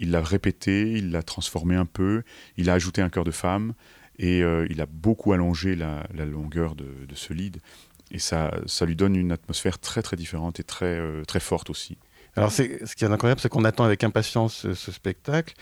il 0.01 0.11
l'a 0.11 0.21
répété, 0.21 0.93
il 0.93 1.11
l'a 1.11 1.23
transformé 1.23 1.75
un 1.75 1.85
peu, 1.85 2.23
il 2.57 2.69
a 2.69 2.73
ajouté 2.73 3.01
un 3.01 3.09
cœur 3.09 3.23
de 3.23 3.31
femme 3.31 3.73
et 4.17 4.43
euh, 4.43 4.67
il 4.69 4.81
a 4.81 4.87
beaucoup 4.87 5.31
allongé 5.31 5.75
la, 5.75 6.03
longueur 6.13 6.75
de, 6.75 6.85
ce 7.13 7.33
lead. 7.33 7.61
Et 8.09 8.19
ça, 8.19 8.51
ça 8.65 8.85
lui 8.85 8.95
donne 8.95 9.15
une 9.15 9.31
atmosphère 9.31 9.79
très 9.79 10.01
très 10.01 10.17
différente 10.17 10.59
et 10.59 10.63
très, 10.63 10.97
euh, 10.97 11.23
très 11.23 11.39
forte 11.39 11.69
aussi. 11.69 11.97
Alors 12.35 12.51
ce 12.51 12.63
qui 12.63 13.05
est 13.05 13.07
incroyable, 13.07 13.39
c'est 13.39 13.49
qu'on 13.49 13.63
attend 13.63 13.83
avec 13.83 14.03
impatience 14.03 14.73
ce 14.73 14.91
spectacle, 14.91 15.53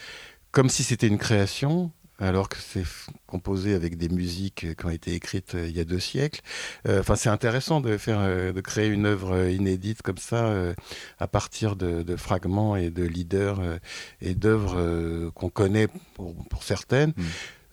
comme 0.51 0.69
si 0.69 0.83
c'était 0.83 1.07
une 1.07 1.17
création, 1.17 1.91
alors 2.19 2.49
que 2.49 2.57
c'est 2.57 2.83
composé 3.27 3.73
avec 3.73 3.97
des 3.97 4.09
musiques 4.09 4.75
qui 4.75 4.85
ont 4.85 4.89
été 4.89 5.13
écrites 5.13 5.55
euh, 5.55 5.67
il 5.67 5.75
y 5.75 5.79
a 5.79 5.85
deux 5.85 5.99
siècles. 5.99 6.41
Euh, 6.87 6.99
enfin, 6.99 7.15
c'est 7.15 7.29
intéressant 7.29 7.81
de 7.81 7.97
faire, 7.97 8.19
euh, 8.19 8.51
de 8.51 8.61
créer 8.61 8.87
une 8.87 9.05
œuvre 9.05 9.47
inédite 9.49 10.01
comme 10.01 10.17
ça 10.17 10.53
à 11.19 11.27
partir 11.27 11.75
de, 11.75 12.15
fragments 12.15 12.75
et 12.75 12.89
de 12.89 13.03
leaders 13.03 13.61
et 14.21 14.33
d'œuvres 14.35 15.29
qu'on 15.35 15.49
connaît 15.49 15.87
pour, 16.15 16.63
certaines. 16.63 17.13
Mm. 17.15 17.23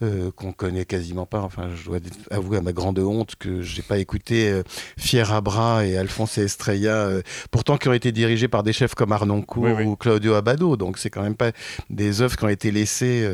Euh, 0.02 0.30
qu'on 0.30 0.52
connaît 0.52 0.84
quasiment 0.84 1.24
pas. 1.24 1.40
Enfin, 1.40 1.70
je 1.74 1.86
dois 1.86 2.00
avouer 2.30 2.58
à 2.58 2.60
ma 2.60 2.74
grande 2.74 2.98
honte 2.98 3.34
que 3.36 3.62
j'ai 3.62 3.80
pas 3.80 3.96
écouté 3.96 4.50
euh, 4.50 4.62
Fier 4.98 5.32
Abra 5.32 5.86
et 5.86 5.96
Alphonse 5.96 6.36
Estrella, 6.36 7.06
euh, 7.06 7.22
pourtant 7.50 7.78
qui 7.78 7.88
ont 7.88 7.94
été 7.94 8.12
dirigés 8.12 8.46
par 8.46 8.62
des 8.62 8.74
chefs 8.74 8.94
comme 8.94 9.12
Arnoncourt 9.12 9.80
ou 9.86 9.96
Claudio 9.96 10.34
Abado. 10.34 10.76
Donc 10.76 10.98
c'est 10.98 11.08
quand 11.08 11.22
même 11.22 11.34
pas 11.34 11.52
des 11.88 12.20
œuvres 12.20 12.36
qui 12.36 12.44
ont 12.44 12.50
été 12.50 12.70
laissées 12.72 13.26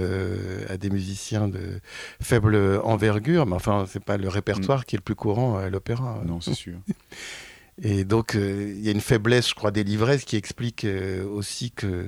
à 0.69 0.76
des 0.76 0.88
musiciens 0.88 1.49
de 1.49 1.81
faible 2.21 2.57
envergure. 2.85 3.45
Mais 3.45 3.57
enfin, 3.57 3.87
c'est 3.88 4.04
pas 4.04 4.16
le 4.16 4.28
répertoire 4.28 4.83
mm. 4.83 4.85
qui 4.85 4.95
est 4.95 4.99
le 4.99 5.02
plus 5.02 5.16
courant 5.16 5.57
à 5.57 5.69
l'opéra. 5.69 6.23
Non, 6.25 6.40
c'est 6.40 6.54
sûr. 6.54 6.78
Et 7.81 8.05
donc, 8.05 8.35
il 8.35 8.81
y 8.81 8.88
a 8.88 8.93
une 8.93 9.00
faiblesse, 9.00 9.49
je 9.49 9.55
crois, 9.55 9.71
des 9.71 9.85
livresses 9.85 10.25
qui 10.25 10.37
explique 10.37 10.87
aussi 11.25 11.71
que 11.71 12.07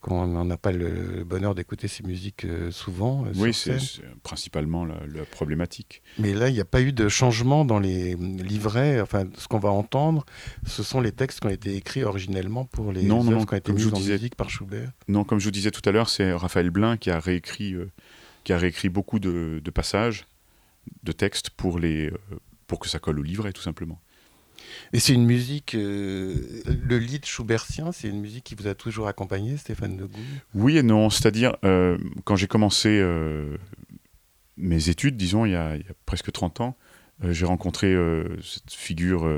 qu'on 0.00 0.28
n'en 0.28 0.48
a 0.50 0.56
pas 0.56 0.70
le 0.70 1.24
bonheur 1.24 1.54
d'écouter 1.54 1.88
ces 1.88 2.04
musiques 2.04 2.44
euh, 2.44 2.70
souvent. 2.70 3.26
Euh, 3.26 3.32
oui, 3.36 3.52
c'est 3.52 3.78
principalement 4.22 4.84
la, 4.84 5.24
problématique. 5.30 6.02
Mais 6.18 6.32
là, 6.34 6.48
il 6.48 6.54
n'y 6.54 6.60
a 6.60 6.64
pas 6.64 6.80
eu 6.80 6.92
de 6.92 7.08
changement 7.08 7.64
dans 7.64 7.80
les 7.80 8.14
livrets. 8.14 9.00
Enfin, 9.00 9.24
ce 9.36 9.48
qu'on 9.48 9.58
va 9.58 9.70
entendre, 9.70 10.24
ce 10.66 10.82
sont 10.82 11.00
les 11.00 11.12
textes 11.12 11.40
qui 11.40 11.46
ont 11.46 11.50
été 11.50 11.74
écrits 11.74 12.04
originellement 12.04 12.64
pour 12.64 12.92
les 12.92 13.02
non, 13.02 13.26
œuvres 13.28 13.44
qui 13.46 13.54
ont 13.54 13.58
été 13.58 13.72
mises 13.72 13.92
en 13.92 13.98
musique 13.98 14.36
par 14.36 14.50
Schubert. 14.50 14.92
Non, 15.08 15.24
comme 15.24 15.40
je 15.40 15.44
vous 15.44 15.50
disais 15.50 15.70
tout 15.70 15.86
à 15.88 15.92
l'heure, 15.92 16.08
c'est 16.08 16.32
Raphaël 16.32 16.70
Blin 16.70 16.96
qui 16.96 17.10
a 17.10 17.18
réécrit, 17.18 17.74
euh, 17.74 17.90
qui 18.44 18.52
a 18.52 18.58
réécrit 18.58 18.88
beaucoup 18.88 19.18
de, 19.18 19.60
de, 19.62 19.70
passages 19.70 20.26
de 21.02 21.12
textes 21.12 21.50
pour, 21.50 21.80
les, 21.80 22.12
pour 22.66 22.78
que 22.78 22.88
ça 22.88 23.00
colle 23.00 23.18
au 23.18 23.22
livret, 23.24 23.52
tout 23.52 23.62
simplement. 23.62 24.00
Et 24.92 25.00
c'est 25.00 25.12
une 25.12 25.24
musique, 25.24 25.74
euh, 25.74 26.34
le 26.66 26.98
lead 26.98 27.24
schubertien, 27.24 27.92
c'est 27.92 28.08
une 28.08 28.20
musique 28.20 28.44
qui 28.44 28.54
vous 28.54 28.66
a 28.66 28.74
toujours 28.74 29.08
accompagné, 29.08 29.56
Stéphane 29.56 29.96
de 29.96 30.08
Oui 30.54 30.78
et 30.78 30.82
non, 30.82 31.10
c'est-à-dire, 31.10 31.56
euh, 31.64 31.98
quand 32.24 32.36
j'ai 32.36 32.46
commencé 32.46 32.88
euh, 32.88 33.56
mes 34.56 34.88
études, 34.88 35.16
disons, 35.16 35.44
il 35.44 35.52
y 35.52 35.56
a, 35.56 35.76
presque 36.06 36.32
30 36.32 36.60
ans, 36.60 36.76
j'ai 37.22 37.46
rencontré 37.46 37.96
cette 38.44 38.72
figure, 38.72 39.28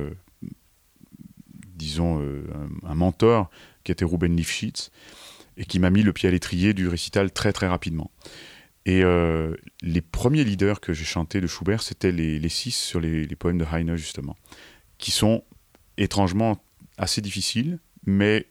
disons, 1.75 2.23
un, 2.85 2.95
mentor, 2.95 3.49
qui 3.85 3.93
était 3.93 4.05
Ruben 4.05 4.37
Lifshitz, 4.37 4.91
et 5.57 5.65
qui 5.65 5.79
m'a 5.79 5.89
mis 5.89 6.03
le 6.03 6.13
pied 6.13 6.29
à 6.29 6.33
l'étrier 6.33 6.75
du 6.75 6.89
récital 6.89 7.33
très 7.33 7.55
très 7.55 7.69
rapidement. 7.69 8.11
Et 8.85 9.03
les 9.81 10.01
premiers 10.03 10.45
leaders 10.45 10.81
que 10.81 10.93
j'ai 10.93 11.07
chantés 11.07 11.41
de 11.41 11.47
Schubert, 11.47 11.83
c'était 11.83 12.13
les, 12.13 12.49
six 12.51 12.73
sur 12.73 13.01
les, 13.01 13.25
les, 13.25 13.37
poèmes 13.37 13.57
de 13.57 13.65
Heine, 13.73 13.97
justement 13.97 14.37
qui 15.01 15.11
sont 15.11 15.43
étrangement 15.97 16.63
assez 16.99 17.21
difficiles, 17.21 17.79
mais 18.07 18.47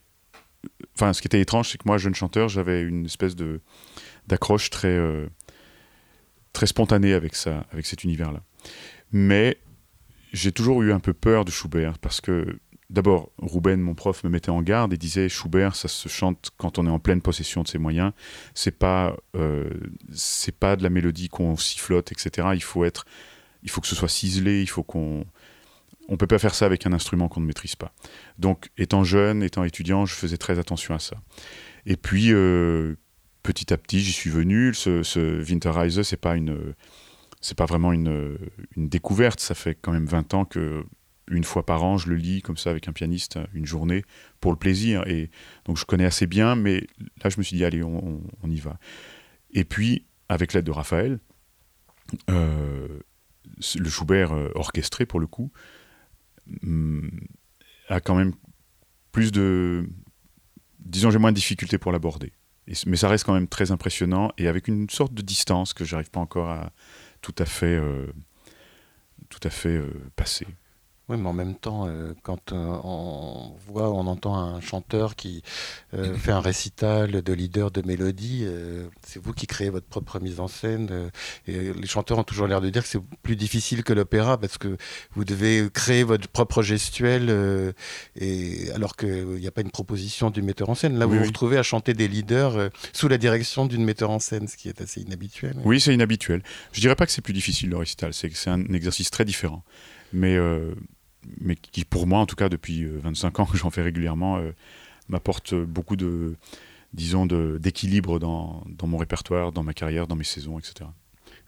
enfin, 0.94 1.12
ce 1.12 1.22
qui 1.22 1.28
était 1.28 1.40
étrange, 1.40 1.70
c'est 1.70 1.78
que 1.78 1.84
moi, 1.86 1.96
jeune 1.96 2.14
chanteur, 2.14 2.48
j'avais 2.48 2.82
une 2.82 3.06
espèce 3.06 3.36
de 3.36 3.60
d'accroche 4.26 4.70
très 4.70 4.88
euh, 4.88 5.26
très 6.52 6.66
spontanée 6.66 7.14
avec 7.14 7.34
ça, 7.34 7.66
avec 7.72 7.86
cet 7.86 8.04
univers-là. 8.04 8.42
Mais 9.12 9.58
j'ai 10.32 10.52
toujours 10.52 10.82
eu 10.82 10.92
un 10.92 11.00
peu 11.00 11.12
peur 11.12 11.44
de 11.44 11.50
Schubert 11.50 11.98
parce 11.98 12.20
que 12.20 12.58
d'abord, 12.90 13.30
Ruben, 13.38 13.80
mon 13.80 13.94
prof, 13.94 14.22
me 14.24 14.28
mettait 14.28 14.50
en 14.50 14.62
garde 14.62 14.92
et 14.92 14.96
disait 14.96 15.28
Schubert, 15.28 15.76
ça 15.76 15.88
se 15.88 16.08
chante 16.08 16.50
quand 16.56 16.78
on 16.78 16.86
est 16.86 16.90
en 16.90 16.98
pleine 16.98 17.22
possession 17.22 17.62
de 17.62 17.68
ses 17.68 17.78
moyens. 17.78 18.12
C'est 18.54 18.76
pas 18.76 19.16
euh, 19.36 19.70
c'est 20.12 20.56
pas 20.56 20.76
de 20.76 20.82
la 20.82 20.90
mélodie 20.90 21.28
qu'on 21.28 21.56
sifflote, 21.56 22.12
etc. 22.12 22.48
Il 22.54 22.62
faut 22.62 22.84
être, 22.84 23.04
il 23.62 23.70
faut 23.70 23.80
que 23.80 23.86
ce 23.86 23.94
soit 23.94 24.08
ciselé, 24.08 24.60
il 24.60 24.68
faut 24.68 24.82
qu'on 24.82 25.24
on 26.10 26.16
peut 26.16 26.26
pas 26.26 26.38
faire 26.38 26.54
ça 26.54 26.66
avec 26.66 26.86
un 26.86 26.92
instrument 26.92 27.28
qu'on 27.28 27.40
ne 27.40 27.46
maîtrise 27.46 27.76
pas. 27.76 27.94
Donc, 28.38 28.70
étant 28.76 29.04
jeune, 29.04 29.44
étant 29.44 29.62
étudiant, 29.62 30.06
je 30.06 30.14
faisais 30.14 30.36
très 30.36 30.58
attention 30.58 30.92
à 30.92 30.98
ça. 30.98 31.16
Et 31.86 31.96
puis, 31.96 32.32
euh, 32.32 32.96
petit 33.44 33.72
à 33.72 33.78
petit, 33.78 34.00
j'y 34.00 34.12
suis 34.12 34.28
venu. 34.28 34.74
Ce, 34.74 35.04
ce 35.04 35.40
Winterreise, 35.40 36.02
c'est 36.02 36.16
pas 36.16 36.34
pas 37.56 37.64
vraiment 37.64 37.92
une, 37.92 38.36
découverte. 38.76 39.38
Ça 39.38 39.54
fait 39.54 39.78
quand 39.80 39.92
même 39.92 40.06
20 40.06 40.34
ans 40.34 40.44
que 40.44 40.84
une 41.30 41.44
fois 41.44 41.64
par 41.64 41.84
an, 41.84 41.96
je 41.96 42.08
le 42.10 42.16
lis 42.16 42.42
comme 42.42 42.56
ça 42.56 42.70
avec 42.70 42.88
un 42.88 42.92
pianiste 42.92 43.38
une 43.54 43.64
journée 43.64 44.04
pour 44.40 44.50
le 44.50 44.58
plaisir. 44.58 45.06
Et 45.06 45.30
donc, 45.64 45.78
je 45.78 45.84
connais 45.84 46.04
assez 46.04 46.26
bien, 46.26 46.56
mais 46.56 46.88
là, 47.22 47.30
je 47.30 47.38
me 47.38 47.44
suis 47.44 47.56
dit, 47.56 47.64
allez, 47.64 47.84
on, 47.84 48.20
y 48.48 48.58
va. 48.58 48.80
Et 49.52 49.62
puis, 49.62 50.06
avec 50.28 50.54
l'aide 50.54 50.64
de 50.64 50.72
Raphaël, 50.72 51.20
euh, 52.28 52.98
le 53.76 53.88
Schubert 53.88 54.32
euh, 54.32 54.50
orchestré 54.56 55.06
pour 55.06 55.20
le 55.20 55.28
coup, 55.28 55.52
a 57.88 58.00
quand 58.00 58.14
même 58.14 58.32
plus 59.12 59.32
de. 59.32 59.88
Disons, 60.78 61.10
j'ai 61.10 61.18
moins 61.18 61.32
de 61.32 61.36
difficultés 61.36 61.78
pour 61.78 61.92
l'aborder. 61.92 62.32
Mais 62.86 62.96
ça 62.96 63.08
reste 63.08 63.24
quand 63.24 63.34
même 63.34 63.48
très 63.48 63.72
impressionnant 63.72 64.30
et 64.38 64.46
avec 64.46 64.68
une 64.68 64.88
sorte 64.88 65.12
de 65.12 65.22
distance 65.22 65.72
que 65.72 65.84
j'arrive 65.84 66.10
pas 66.10 66.20
encore 66.20 66.50
à 66.50 66.72
tout 67.20 67.34
à 67.38 67.44
fait, 67.44 67.74
euh, 67.74 68.06
tout 69.28 69.40
à 69.42 69.50
fait 69.50 69.76
euh, 69.76 69.90
passer. 70.14 70.46
Oui, 71.10 71.16
mais 71.18 71.28
en 71.28 71.32
même 71.32 71.56
temps, 71.56 71.88
euh, 71.88 72.14
quand 72.22 72.52
euh, 72.52 72.78
on 72.84 73.56
voit, 73.66 73.90
on 73.90 74.06
entend 74.06 74.36
un 74.36 74.60
chanteur 74.60 75.16
qui 75.16 75.42
euh, 75.92 76.14
fait 76.16 76.30
un 76.30 76.40
récital 76.40 77.20
de 77.20 77.32
leader 77.32 77.72
de 77.72 77.82
mélodie, 77.82 78.46
c'est 79.04 79.20
vous 79.20 79.32
qui 79.32 79.48
créez 79.48 79.70
votre 79.70 79.88
propre 79.88 80.20
mise 80.20 80.38
en 80.38 80.46
scène. 80.46 81.10
et 81.48 81.72
les 81.72 81.86
chanteurs 81.88 82.18
ont 82.18 82.22
toujours 82.22 82.46
l'air 82.46 82.60
de 82.60 82.70
dire 82.70 82.84
que 82.84 82.88
c'est 82.88 83.02
plus 83.24 83.34
difficile 83.34 83.82
que 83.82 83.92
l'opéra 83.92 84.38
parce 84.38 84.56
que 84.56 84.76
vous 85.16 85.24
devez 85.24 85.68
créer 85.72 86.04
votre 86.04 86.28
propre 86.28 86.62
gestuelle, 86.62 87.74
et, 88.14 88.70
alors 88.72 88.94
qu'il 88.94 89.24
n'y 89.24 89.48
a 89.48 89.50
pas 89.50 89.62
une 89.62 89.72
proposition 89.72 90.30
du 90.30 90.42
metteur 90.42 90.70
en 90.70 90.76
scène. 90.76 90.96
Là, 90.96 91.06
vous 91.06 91.18
vous 91.18 91.24
retrouvez 91.24 91.58
à 91.58 91.64
chanter 91.64 91.92
des 91.92 92.06
leaders 92.06 92.70
sous 92.92 93.08
la 93.08 93.18
direction 93.18 93.66
d'une 93.66 93.84
metteur 93.84 94.10
en 94.10 94.20
scène, 94.20 94.46
ce 94.46 94.56
qui 94.56 94.68
est 94.68 94.80
assez 94.80 95.00
inhabituel. 95.00 95.56
Oui, 95.64 95.80
c'est 95.80 95.92
inhabituel. 95.92 96.42
Je 96.70 96.80
dirais 96.80 96.94
pas 96.94 97.06
que 97.06 97.12
c'est 97.12 97.22
plus 97.22 97.34
difficile 97.34 97.70
le 97.70 97.78
récital, 97.78 98.14
c'est 98.14 98.48
un 98.48 98.64
exercice 98.72 99.10
très 99.10 99.24
différent. 99.24 99.64
Mais 100.12 100.36
mais 101.40 101.56
qui 101.56 101.84
pour 101.84 102.06
moi, 102.06 102.20
en 102.20 102.26
tout 102.26 102.36
cas 102.36 102.48
depuis 102.48 102.84
25 102.84 103.38
euh, 103.38 103.42
ans 103.42 103.46
que 103.46 103.56
j'en 103.58 103.70
fais 103.70 103.82
régulièrement, 103.82 104.38
euh, 104.38 104.52
m'apporte 105.08 105.54
beaucoup 105.54 105.96
de, 105.96 106.36
disons, 106.92 107.26
d'équilibre 107.26 108.18
dans, 108.18 108.64
mon 108.82 108.98
répertoire, 108.98 109.52
dans 109.52 109.62
ma 109.62 109.74
carrière, 109.74 110.06
dans 110.06 110.16
mes 110.16 110.24
saisons, 110.24 110.58
etc. 110.58 110.88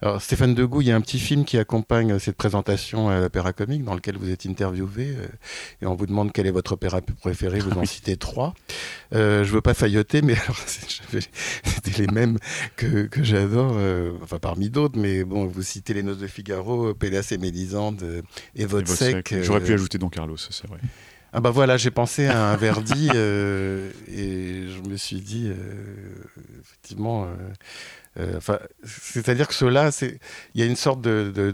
Alors, 0.03 0.21
Stéphane 0.21 0.53
Degout, 0.53 0.81
il 0.81 0.89
y 0.89 0.91
a 0.91 0.97
un 0.97 1.01
petit 1.01 1.17
film 1.17 1.45
qui 1.45 1.57
accompagne 1.57 2.19
cette 2.19 2.35
présentation 2.35 3.07
à 3.07 3.21
l'Opéra 3.21 3.53
Comique 3.53 3.85
dans 3.85 3.95
lequel 3.95 4.17
vous 4.17 4.29
êtes 4.29 4.45
interviewé 4.45 5.15
euh, 5.17 5.27
et 5.81 5.85
on 5.85 5.95
vous 5.95 6.05
demande 6.05 6.33
quel 6.33 6.45
est 6.45 6.51
votre 6.51 6.73
opéra 6.73 6.99
préféré. 7.21 7.59
Vous 7.59 7.71
en 7.71 7.85
citez 7.85 8.17
trois. 8.17 8.53
Euh, 9.15 9.45
je 9.45 9.53
veux 9.53 9.61
pas 9.61 9.73
failloter, 9.73 10.21
mais 10.21 10.35
c'était 10.65 12.01
les 12.01 12.07
mêmes 12.07 12.37
que, 12.75 13.05
que 13.05 13.23
j'adore, 13.23 13.77
enfin 14.21 14.39
parmi 14.39 14.69
d'autres. 14.69 14.99
Mais 14.99 15.23
bon, 15.23 15.45
vous 15.45 15.63
citez 15.63 15.93
Les 15.93 16.03
Noces 16.03 16.17
de 16.17 16.27
Figaro, 16.27 16.93
Pélas 16.93 17.29
et 17.31 17.37
Mélisande 17.37 18.23
et 18.57 18.65
Votre 18.65 18.89
Sec. 18.89 19.33
J'aurais 19.41 19.61
pu 19.61 19.71
ajouter 19.71 19.99
Don 19.99 20.09
Carlos, 20.09 20.35
c'est 20.35 20.67
vrai. 20.67 20.79
Ah 21.31 21.39
bah 21.39 21.49
voilà, 21.49 21.77
j'ai 21.77 21.91
pensé 21.91 22.27
à 22.27 22.51
un 22.51 22.57
Verdi 22.57 23.07
et 23.07 24.67
je 24.67 24.89
me 24.89 24.97
suis 24.97 25.21
dit, 25.21 25.49
effectivement, 26.61 27.25
Euh, 27.25 27.53
enfin, 28.37 28.59
c'est-à-dire 28.83 29.47
que 29.47 29.53
cela, 29.53 29.91
c'est, 29.91 30.19
il 30.53 30.61
y 30.61 30.63
a 30.63 30.67
une 30.67 30.75
sorte 30.75 31.01
de, 31.01 31.53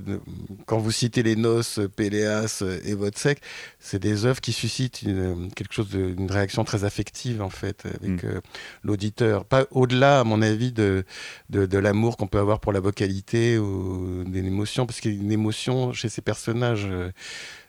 quand 0.65 0.77
vous 0.77 0.91
citez 0.91 1.23
les 1.23 1.35
Noces, 1.35 1.79
Péléas 1.95 2.63
et 2.83 2.93
Vodsec, 2.93 3.41
c'est 3.79 3.99
des 3.99 4.25
œuvres 4.25 4.41
qui 4.41 4.51
suscitent 4.51 5.01
une, 5.03 5.51
quelque 5.53 5.73
chose 5.73 5.89
d'une 5.89 6.29
réaction 6.29 6.63
très 6.63 6.83
affective 6.83 7.41
en 7.41 7.49
fait 7.49 7.85
avec 7.85 8.23
mm. 8.23 8.27
euh, 8.27 8.41
l'auditeur. 8.83 9.45
Pas 9.45 9.65
au-delà, 9.71 10.19
à 10.19 10.23
mon 10.23 10.41
avis, 10.41 10.71
de, 10.71 11.05
de, 11.49 11.77
l'amour 11.77 12.17
qu'on 12.17 12.27
peut 12.27 12.39
avoir 12.39 12.59
pour 12.59 12.73
la 12.73 12.79
vocalité 12.79 13.57
ou 13.57 14.23
d'une 14.25 14.45
émotion, 14.45 14.85
parce 14.85 14.99
qu'il 14.99 15.13
y 15.13 15.17
a 15.17 15.21
une 15.21 15.31
émotion 15.31 15.93
chez 15.93 16.09
ces 16.09 16.21
personnages. 16.21 16.87
Euh, 16.89 17.11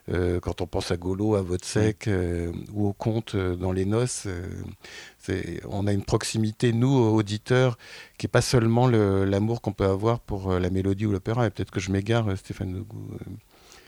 quand 0.07 0.61
on 0.61 0.67
pense 0.67 0.91
à 0.91 0.97
Golo, 0.97 1.35
à 1.35 1.41
Vodsec 1.41 2.09
ou 2.73 2.87
au 2.87 2.93
conte 2.93 3.35
dans 3.35 3.71
les 3.71 3.85
noces, 3.85 4.27
on 5.69 5.87
a 5.87 5.93
une 5.93 6.03
proximité, 6.03 6.73
nous, 6.73 6.89
auditeurs, 6.89 7.77
qui 8.17 8.25
n'est 8.25 8.31
pas 8.31 8.41
seulement 8.41 8.87
l'amour 8.87 9.61
qu'on 9.61 9.73
peut 9.73 9.85
avoir 9.85 10.19
pour 10.19 10.51
euh, 10.51 10.59
la 10.59 10.69
mélodie 10.69 11.05
ou 11.05 11.11
l'opéra. 11.11 11.45
Et 11.47 11.49
peut-être 11.49 11.71
que 11.71 11.79
je 11.79 11.91
m'égare, 11.91 12.27
euh, 12.29 12.35
Stéphane 12.35 12.73
Legout. 12.73 13.17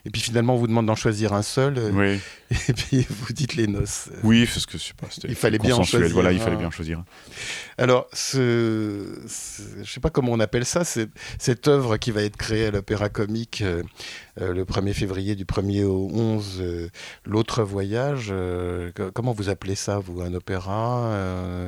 Euh. 0.03 0.07
Et 0.07 0.11
puis 0.11 0.21
finalement, 0.21 0.55
on 0.55 0.57
vous 0.57 0.67
demande 0.67 0.85
d'en 0.85 0.95
choisir 0.95 1.33
un 1.33 1.41
seul. 1.41 1.79
Oui. 1.93 2.19
Et 2.69 2.73
puis 2.73 3.07
vous 3.09 3.33
dites 3.33 3.55
les 3.55 3.67
noces. 3.67 4.09
Oui, 4.23 4.45
parce 4.45 4.65
que 4.65 4.77
pas, 4.93 5.07
il 5.27 5.35
fallait 5.35 5.59
bien 5.59 5.75
en 5.75 5.83
choisir. 5.83 6.13
Voilà, 6.13 6.31
il 6.31 6.39
fallait 6.39 6.57
bien 6.57 6.71
choisir. 6.71 7.03
Alors, 7.77 8.07
ce, 8.13 9.21
je 9.25 9.79
ne 9.79 9.85
sais 9.85 9.99
pas 9.99 10.09
comment 10.09 10.31
on 10.31 10.39
appelle 10.39 10.65
ça, 10.65 10.83
cette 10.83 11.67
œuvre 11.67 11.97
qui 11.97 12.11
va 12.11 12.21
être 12.23 12.37
créée 12.37 12.67
à 12.67 12.71
l'Opéra 12.71 13.09
Comique 13.09 13.61
euh, 13.61 13.81
euh, 14.41 14.53
le 14.53 14.65
1er 14.65 14.93
février 14.93 15.35
du 15.35 15.45
1er 15.45 15.83
au 15.85 16.09
11, 16.13 16.57
euh, 16.61 16.89
L'autre 17.25 17.63
voyage. 17.63 18.33
comment 19.13 19.31
vous 19.31 19.49
appelez 19.49 19.75
ça, 19.75 19.99
vous 19.99 20.21
Un 20.21 20.33
opéra 20.33 21.11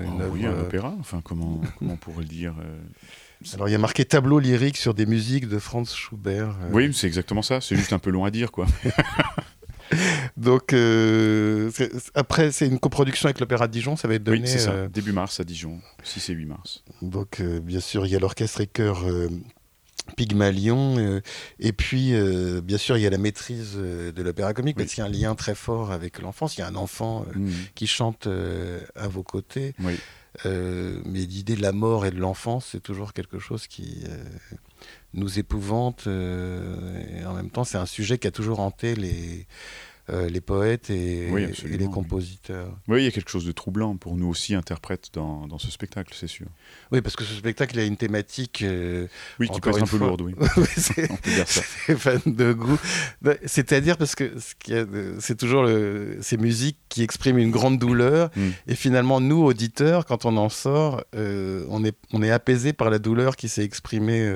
une 0.03 0.21
oh, 0.21 0.29
Oui, 0.31 0.45
un 0.45 0.59
opéra. 0.59 0.93
Enfin, 0.99 1.21
comment, 1.23 1.61
comment 1.79 1.93
on 1.93 1.97
pourrait 1.97 2.23
le 2.23 2.29
dire 2.29 2.55
alors 3.53 3.69
il 3.69 3.71
y 3.71 3.75
a 3.75 3.79
marqué 3.79 4.05
tableau 4.05 4.39
lyrique 4.39 4.77
sur 4.77 4.93
des 4.93 5.05
musiques 5.05 5.47
de 5.47 5.59
Franz 5.59 5.93
Schubert. 5.93 6.57
Euh. 6.61 6.69
Oui, 6.71 6.93
c'est 6.93 7.07
exactement 7.07 7.41
ça. 7.41 7.61
C'est 7.61 7.75
juste 7.75 7.93
un 7.93 7.99
peu 7.99 8.09
long 8.09 8.25
à 8.25 8.31
dire, 8.31 8.51
quoi. 8.51 8.65
Donc 10.37 10.73
euh, 10.73 11.69
après, 12.15 12.51
c'est 12.51 12.65
une 12.65 12.79
coproduction 12.79 13.27
avec 13.27 13.39
l'Opéra 13.39 13.67
de 13.67 13.71
Dijon, 13.71 13.95
ça 13.95 14.07
va 14.07 14.15
être 14.15 14.23
donné. 14.23 14.41
Oui, 14.41 14.47
c'est 14.47 14.59
ça. 14.59 14.71
Euh, 14.71 14.87
Début 14.89 15.11
mars 15.11 15.39
à 15.39 15.43
Dijon, 15.43 15.79
6 16.03 16.29
et 16.29 16.33
8 16.33 16.45
mars. 16.45 16.83
Donc 17.03 17.41
bien 17.41 17.79
sûr, 17.79 18.05
il 18.05 18.11
y 18.11 18.15
a 18.15 18.19
l'orchestre 18.19 18.61
et 18.61 18.67
chœur 18.67 19.05
Pygmalion, 20.17 21.21
et 21.59 21.71
puis 21.71 22.13
bien 22.63 22.77
sûr, 22.79 22.97
il 22.97 23.01
y 23.01 23.07
a 23.07 23.11
la 23.11 23.19
maîtrise 23.19 23.75
de 23.75 24.21
l'opéra 24.23 24.53
comique, 24.53 24.75
parce 24.75 24.89
qu'il 24.89 25.03
y 25.03 25.05
a 25.05 25.09
un 25.09 25.11
lien 25.11 25.35
très 25.35 25.55
fort 25.55 25.91
avec 25.91 26.19
l'enfance. 26.19 26.57
Il 26.57 26.61
y 26.61 26.63
a 26.63 26.67
un 26.67 26.75
enfant 26.75 27.25
mmh. 27.35 27.49
qui 27.75 27.85
chante 27.85 28.27
à 28.95 29.07
vos 29.07 29.23
côtés. 29.23 29.75
Oui. 29.83 29.99
Euh, 30.45 31.01
mais 31.05 31.19
l'idée 31.19 31.55
de 31.55 31.61
la 31.61 31.71
mort 31.71 32.05
et 32.05 32.11
de 32.11 32.17
l'enfance, 32.17 32.69
c'est 32.71 32.81
toujours 32.81 33.13
quelque 33.13 33.39
chose 33.39 33.67
qui 33.67 34.03
euh, 34.07 34.23
nous 35.13 35.39
épouvante. 35.39 36.05
Euh, 36.07 37.25
en 37.25 37.33
même 37.33 37.49
temps, 37.49 37.63
c'est 37.63 37.77
un 37.77 37.85
sujet 37.85 38.17
qui 38.17 38.27
a 38.27 38.31
toujours 38.31 38.59
hanté 38.59 38.95
les, 38.95 39.47
euh, 40.11 40.29
les 40.29 40.41
poètes 40.41 40.89
et, 40.89 41.29
les 41.65 41.85
compositeurs. 41.85 42.77
Oui, 42.87 43.01
il 43.01 43.05
y 43.05 43.07
a 43.07 43.11
quelque 43.11 43.31
chose 43.31 43.45
de 43.45 43.51
troublant 43.51 43.95
pour 43.95 44.15
nous 44.15 44.27
aussi, 44.27 44.53
interprètes, 44.53 45.09
dans, 45.13 45.47
dans 45.47 45.57
ce 45.57 45.71
spectacle, 45.71 46.13
c'est 46.15 46.27
sûr. 46.27 46.47
Oui, 46.91 47.01
parce 47.01 47.15
que 47.15 47.23
ce 47.23 47.33
spectacle 47.33 47.79
a 47.79 47.83
une 47.83 47.97
thématique. 47.97 48.61
Euh, 48.63 49.07
oui, 49.39 49.49
qui 49.49 49.61
peut 49.61 49.69
être 49.69 49.81
un 49.81 49.87
peu 49.87 49.97
lourde, 49.97 50.21
oui. 50.21 50.35
c'est 50.75 51.97
fan 51.97 52.21
de 52.25 52.53
goût. 52.53 52.79
Bah, 53.21 53.33
c'est-à-dire 53.45 53.97
parce 53.97 54.15
que 54.15 54.33
c'est 55.19 55.37
toujours 55.37 55.63
le, 55.63 56.17
ces 56.21 56.37
musiques 56.37 56.79
qui 56.89 57.01
expriment 57.01 57.39
une 57.39 57.51
grande 57.51 57.79
douleur, 57.79 58.29
hmm. 58.35 58.49
et 58.67 58.75
finalement, 58.75 59.21
nous, 59.21 59.43
auditeurs, 59.43 60.05
quand 60.05 60.25
on 60.25 60.37
en 60.37 60.49
sort, 60.49 61.03
euh, 61.15 61.65
on, 61.69 61.83
est, 61.83 61.95
on 62.13 62.21
est 62.21 62.31
apaisé 62.31 62.73
par 62.73 62.89
la 62.89 62.99
douleur 62.99 63.35
qui 63.35 63.49
s'est 63.49 63.63
exprimée. 63.63 64.31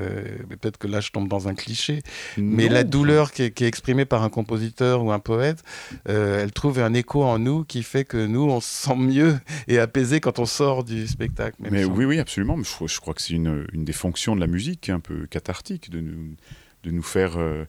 Peut-être 0.62 0.78
que 0.78 0.88
là, 0.88 1.00
je 1.00 1.12
tombe 1.12 1.28
dans 1.28 1.48
un 1.48 1.54
cliché, 1.54 2.02
mais 2.38 2.70
la 2.70 2.84
douleur 2.84 3.32
qui 3.32 3.50
qui 3.52 3.64
est 3.64 3.68
exprimée 3.68 4.06
par 4.06 4.24
un 4.24 4.30
compositeur 4.30 5.04
ou 5.04 5.12
un 5.12 5.20
poète, 5.20 5.59
euh, 6.08 6.44
elle 6.44 6.52
trouve 6.52 6.80
un 6.80 6.94
écho 6.94 7.24
en 7.24 7.40
nous 7.40 7.64
qui 7.64 7.84
fait 7.84 8.06
que 8.06 8.26
nous, 8.26 8.42
on 8.42 8.60
se 8.60 8.88
sent 8.88 8.96
mieux 8.96 9.40
et 9.68 9.80
apaisé 9.80 10.20
quand 10.20 10.40
on 10.40 10.46
sort 10.46 10.84
du 10.84 11.08
spectacle. 11.08 11.58
Mais 11.60 11.86
oui, 11.86 12.06
oui, 12.06 12.20
absolument. 12.20 12.58
Je, 12.62 13.00
crois 13.00 13.14
que 13.14 13.22
c'est 13.22 13.34
une, 13.34 13.66
des 13.74 13.94
fonctions 13.94 14.36
de 14.36 14.42
la 14.42 14.48
musique, 14.48 14.90
un 14.90 15.00
peu 15.00 15.26
cathartique, 15.28 15.90
de 15.90 16.02
nous, 16.02 16.36
de 16.84 16.92
nous 16.92 17.04
faire 17.04 17.38
euh, 17.38 17.66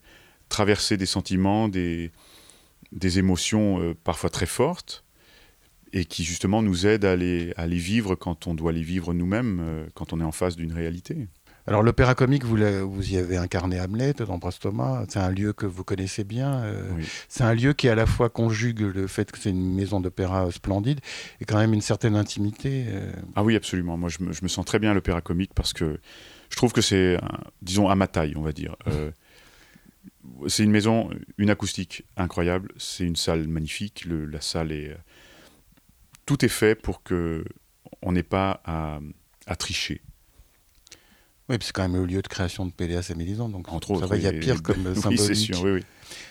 traverser 0.48 0.96
des 0.96 1.06
sentiments, 1.06 1.68
des, 1.68 2.10
des 2.92 3.18
émotions 3.18 3.80
euh, 3.80 3.94
parfois 4.04 4.30
très 4.30 4.46
fortes 4.46 5.04
et 5.92 6.04
qui 6.04 6.22
justement 6.22 6.62
nous 6.62 6.86
aident 6.86 7.04
à 7.04 7.16
les, 7.16 7.52
à 7.56 7.66
les 7.66 7.78
vivre 7.78 8.14
quand 8.14 8.46
on 8.46 8.54
doit 8.54 8.70
les 8.70 8.82
vivre 8.82 9.12
nous-mêmes, 9.12 9.88
quand 9.94 10.12
on 10.12 10.20
est 10.20 10.24
en 10.24 10.30
face 10.30 10.54
d'une 10.54 10.72
réalité. 10.72 11.26
Alors 11.66 11.82
l'opéra 11.82 12.14
comique, 12.14 12.44
vous, 12.44 12.56
vous 12.56 13.12
y 13.12 13.16
avez 13.16 13.36
incarné 13.36 13.80
Hamlet 13.80 14.14
d'Ambroise 14.14 14.58
Thomas. 14.58 15.04
C'est 15.08 15.18
un 15.18 15.30
lieu 15.30 15.52
que 15.52 15.66
vous 15.66 15.84
connaissez 15.84 16.24
bien. 16.24 16.62
Euh, 16.62 16.90
c'est 17.28 17.44
un 17.44 17.54
lieu 17.54 17.72
qui 17.74 17.88
à 17.88 17.94
la 17.94 18.06
fois 18.06 18.28
conjugue 18.28 18.80
le 18.80 19.06
fait 19.06 19.30
que 19.30 19.38
c'est 19.38 19.50
une 19.50 19.74
maison 19.74 20.00
d'opéra 20.00 20.50
splendide 20.50 21.00
et 21.40 21.44
quand 21.44 21.58
même 21.58 21.74
une 21.74 21.82
certaine 21.82 22.16
intimité. 22.16 22.86
Euh. 22.88 23.12
Ah 23.36 23.44
oui, 23.44 23.56
absolument. 23.56 23.96
Moi, 23.96 24.08
je 24.08 24.22
me, 24.22 24.48
sens 24.48 24.64
très 24.64 24.78
bien 24.78 24.92
à 24.92 24.94
l'opéra 24.94 25.20
comique 25.20 25.52
parce 25.54 25.72
que 25.72 26.00
je 26.48 26.56
trouve 26.56 26.72
que 26.72 26.80
c'est, 26.80 27.18
disons, 27.62 27.88
à 27.88 27.94
ma 27.94 28.08
taille, 28.08 28.34
on 28.36 28.42
va 28.42 28.52
dire. 28.52 28.76
Euh, 28.88 29.10
c'est 30.48 30.64
une 30.64 30.70
maison, 30.70 31.10
une 31.36 31.50
acoustique 31.50 32.04
incroyable. 32.16 32.72
C'est 32.78 33.04
une 33.04 33.16
salle 33.16 33.46
magnifique. 33.48 34.06
la 34.06 34.40
salle 34.40 34.72
est, 34.72 34.96
tout 36.24 36.42
est 36.44 36.48
fait 36.48 36.74
pour 36.74 37.02
que 37.02 37.44
on 38.00 38.12
n'ait 38.12 38.22
pas 38.22 38.62
à 38.64 39.56
tricher. 39.56 40.00
Oui, 41.50 41.56
c'est 41.60 41.72
quand 41.72 41.82
même 41.82 42.00
le 42.00 42.06
lieu 42.06 42.22
de 42.22 42.28
création 42.28 42.64
de 42.64 42.70
Péléas 42.70 43.10
et 43.10 43.14
Mélisande, 43.16 43.50
donc 43.50 43.72
Entre 43.72 43.98
ça 43.98 44.06
va, 44.06 44.16
il 44.16 44.22
y 44.22 44.28
a 44.28 44.32
pire 44.32 44.62
comme 44.62 44.86
oui, 44.94 45.00
symbolique. 45.00 45.34
Sûr, 45.34 45.62
oui, 45.64 45.70
oui. 45.72 45.84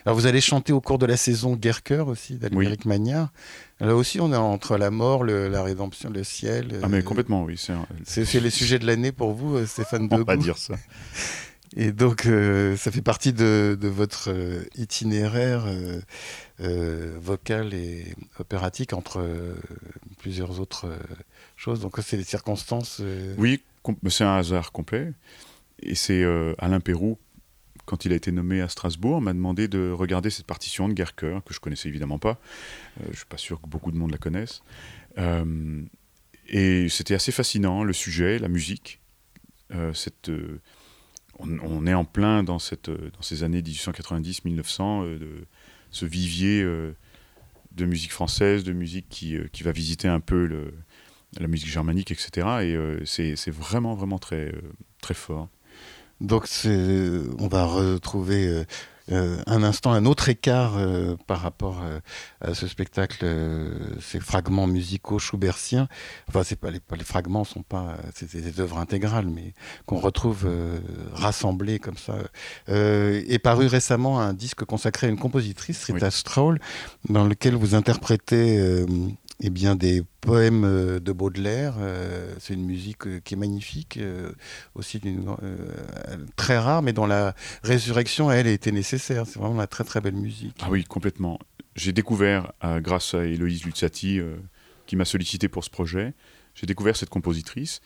Alors 0.05 0.17
vous 0.17 0.27
allez 0.27 0.39
chanter 0.39 0.71
au 0.71 0.79
cours 0.79 0.97
de 0.97 1.05
la 1.05 1.17
saison 1.17 1.55
Guerre-Cœur 1.57 2.07
aussi, 2.07 2.35
d'Albéric 2.35 2.81
oui. 2.85 2.89
Magnard. 2.89 3.33
Là 3.81 3.95
aussi, 3.95 4.21
on 4.21 4.31
est 4.31 4.37
entre 4.37 4.77
la 4.77 4.91
mort, 4.91 5.25
la 5.25 5.61
rédemption, 5.61 6.09
le 6.09 6.23
ciel. 6.23 6.79
Ah 6.81 6.87
mais 6.87 6.99
euh, 6.99 7.01
complètement, 7.01 7.43
oui. 7.43 7.61
C'est 8.05 8.33
les 8.39 8.49
sujets 8.49 8.79
de 8.79 8.87
l'année 8.87 9.11
pour 9.11 9.33
vous, 9.33 9.57
euh, 9.57 9.65
Stéphane 9.65 10.07
Degout 10.07 10.21
On 10.21 10.25
va 10.25 10.37
dire 10.37 10.57
ça. 10.57 10.75
Et 11.75 11.91
donc, 11.91 12.25
euh, 12.25 12.75
ça 12.77 12.89
fait 12.89 13.03
partie 13.03 13.31
de, 13.31 13.77
votre 13.83 14.33
itinéraire 14.75 15.65
vocal 16.57 17.75
et 17.75 18.15
opératique 18.39 18.93
entre 18.93 19.23
plusieurs 20.17 20.59
autres 20.59 20.87
choses. 21.55 21.79
Donc, 21.81 21.97
c'est 22.01 22.17
des 22.17 22.23
circonstances. 22.23 23.03
Oui, 23.37 23.61
c'est 24.09 24.23
un 24.23 24.35
hasard 24.35 24.71
complet. 24.71 25.13
Et 25.81 25.95
c'est 25.95 26.23
euh, 26.23 26.53
Alain 26.57 26.79
Pérou, 26.79 27.17
quand 27.85 28.05
il 28.05 28.13
a 28.13 28.15
été 28.15 28.31
nommé 28.31 28.61
à 28.61 28.67
Strasbourg, 28.67 29.21
m'a 29.21 29.33
demandé 29.33 29.67
de 29.67 29.91
regarder 29.91 30.29
cette 30.29 30.45
partition 30.45 30.87
de 30.87 30.93
Guerre-Cœur, 30.93 31.43
que 31.43 31.53
je 31.53 31.59
connaissais 31.59 31.89
évidemment 31.89 32.19
pas. 32.19 32.39
Euh, 33.01 33.05
je 33.11 33.17
suis 33.17 33.25
pas 33.25 33.37
sûr 33.37 33.61
que 33.61 33.67
beaucoup 33.67 33.91
de 33.91 33.97
monde 33.97 34.11
la 34.11 34.17
connaisse. 34.17 34.61
Euh, 35.17 35.81
et 36.47 36.89
c'était 36.89 37.13
assez 37.13 37.31
fascinant, 37.31 37.83
le 37.83 37.93
sujet, 37.93 38.39
la 38.39 38.47
musique. 38.47 38.99
cette, 39.93 40.31
on, 41.37 41.85
est 41.85 41.93
en 41.93 42.05
plein 42.05 42.41
dans, 42.41 42.57
ces 42.57 43.43
années 43.43 43.61
1890-1900, 43.61 45.19
de 45.19 45.45
ce 45.91 46.05
vivier 46.07 46.63
de 46.63 47.85
musique 47.85 48.11
française, 48.11 48.63
de 48.63 48.73
musique 48.73 49.07
qui, 49.09 49.37
qui 49.51 49.61
va 49.61 49.71
visiter 49.71 50.07
un 50.07 50.19
peu 50.19 50.47
le, 50.47 50.73
la 51.37 51.47
musique 51.47 51.69
germanique, 51.69 52.11
etc. 52.11 52.29
Et 52.61 52.75
euh, 52.75 53.03
c'est 53.05 53.51
vraiment, 53.51 53.95
vraiment 53.95 54.19
très, 54.19 54.47
euh, 54.47 54.61
très 55.01 55.13
fort. 55.13 55.49
Donc 56.21 56.49
on 56.65 57.47
va 57.47 57.63
retrouver 57.63 58.65
euh, 59.09 59.37
un 59.47 59.63
instant 59.63 59.93
un 59.93 60.05
autre 60.05 60.27
écart 60.27 60.73
par 61.27 61.39
rapport 61.39 61.81
à 62.41 62.53
ce 62.53 62.67
spectacle, 62.67 63.25
ces 64.01 64.19
fragments 64.19 64.67
musicaux 64.67 65.17
schubertiens. 65.17 65.87
Enfin, 66.27 66.43
c'est 66.43 66.57
pas 66.57 66.71
les, 66.71 66.81
les, 66.97 67.03
fragments 67.05 67.45
sont 67.45 67.63
pas, 67.63 67.95
c'est 68.13 68.35
des 68.35 68.59
œuvres 68.59 68.79
intégrales, 68.79 69.27
mais 69.27 69.53
qu'on 69.85 69.99
retrouve 69.99 70.45
rassemblées 71.13 71.79
comme 71.79 71.97
ça. 71.97 72.17
est 72.67 73.41
paru 73.41 73.67
récemment 73.67 74.19
un 74.19 74.33
disque 74.33 74.65
consacré 74.65 75.07
à 75.07 75.09
une 75.09 75.19
compositrice, 75.19 75.85
Rita 75.85 76.11
Straul, 76.11 76.59
dans 77.07 77.23
lequel 77.23 77.55
vous 77.55 77.75
interprétez 77.75 78.85
eh 79.41 79.49
bien, 79.49 79.75
des 79.75 80.03
poèmes 80.21 80.65
euh, 80.65 80.99
de 80.99 81.11
Baudelaire. 81.11 81.75
Euh, 81.79 82.33
c'est 82.39 82.53
une 82.53 82.65
musique 82.65 83.07
euh, 83.07 83.19
qui 83.23 83.35
est 83.35 83.37
magnifique, 83.37 83.99
aussi 84.75 85.01
très 86.35 86.57
rare, 86.57 86.81
mais 86.81 86.93
dont 86.93 87.05
la 87.05 87.33
résurrection, 87.63 88.31
elle, 88.31 88.47
était 88.47 88.71
nécessaire. 88.71 89.25
C'est 89.25 89.39
vraiment 89.39 89.55
la 89.59 89.67
très 89.67 89.83
très 89.83 90.01
belle 90.01 90.15
musique. 90.15 90.55
Ah 90.61 90.69
oui, 90.69 90.83
complètement. 90.83 91.39
J'ai 91.75 91.93
découvert, 91.93 92.51
grâce 92.61 93.13
à 93.13 93.25
Héloïse 93.25 93.63
Luzzati, 93.63 94.19
qui 94.85 94.95
m'a 94.95 95.05
sollicité 95.05 95.47
pour 95.47 95.63
ce 95.63 95.69
projet, 95.69 96.13
j'ai 96.55 96.67
découvert 96.67 96.97
cette 96.97 97.09
compositrice 97.09 97.79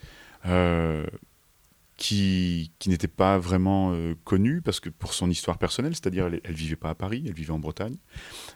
qui, 1.98 2.72
n'était 2.88 3.08
pas 3.08 3.38
vraiment 3.38 3.92
euh, 3.94 4.16
connue 4.24 4.62
parce 4.62 4.80
que 4.80 4.90
pour 4.90 5.14
son 5.14 5.30
histoire 5.30 5.58
personnelle, 5.58 5.94
c'est-à-dire 5.94 6.28
elle, 6.28 6.42
ne 6.48 6.56
vivait 6.56 6.76
pas 6.76 6.90
à 6.90 6.96
Paris, 6.96 7.24
elle 7.28 7.34
vivait 7.34 7.52
en 7.52 7.60
Bretagne, 7.60 7.98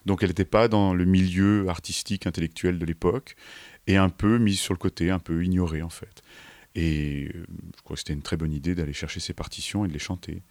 donc 0.06 0.24
elle 0.24 0.30
n'était 0.30 0.46
pas 0.46 0.68
dans 0.68 0.94
le 0.94 1.06
milieu 1.06 1.68
artistique 1.70 2.28
intellectuel 2.28 2.80
de 2.80 2.86
l'époque 2.86 3.36
et 3.86 3.98
un 3.98 4.10
peu 4.10 4.38
mise 4.38 4.60
sur 4.60 4.74
le 4.74 4.80
côté, 4.80 5.12
un 5.12 5.20
peu 5.20 5.44
ignorée 5.44 5.82
en 5.82 5.90
fait. 5.90 6.24
Et 6.78 7.32
euh, 7.34 7.44
je 7.76 7.82
crois 7.82 7.96
que 7.96 8.00
c'était 8.00 8.14
une 8.14 8.22
très 8.22 8.38
bonne 8.38 8.54
idée 8.54 8.76
d'aller 8.76 8.94
chercher 8.94 9.20
ces 9.20 9.34
partitions 9.34 9.84
et 9.84 9.88
de 9.88 9.94
les 9.94 10.00
chanter. 10.00 10.44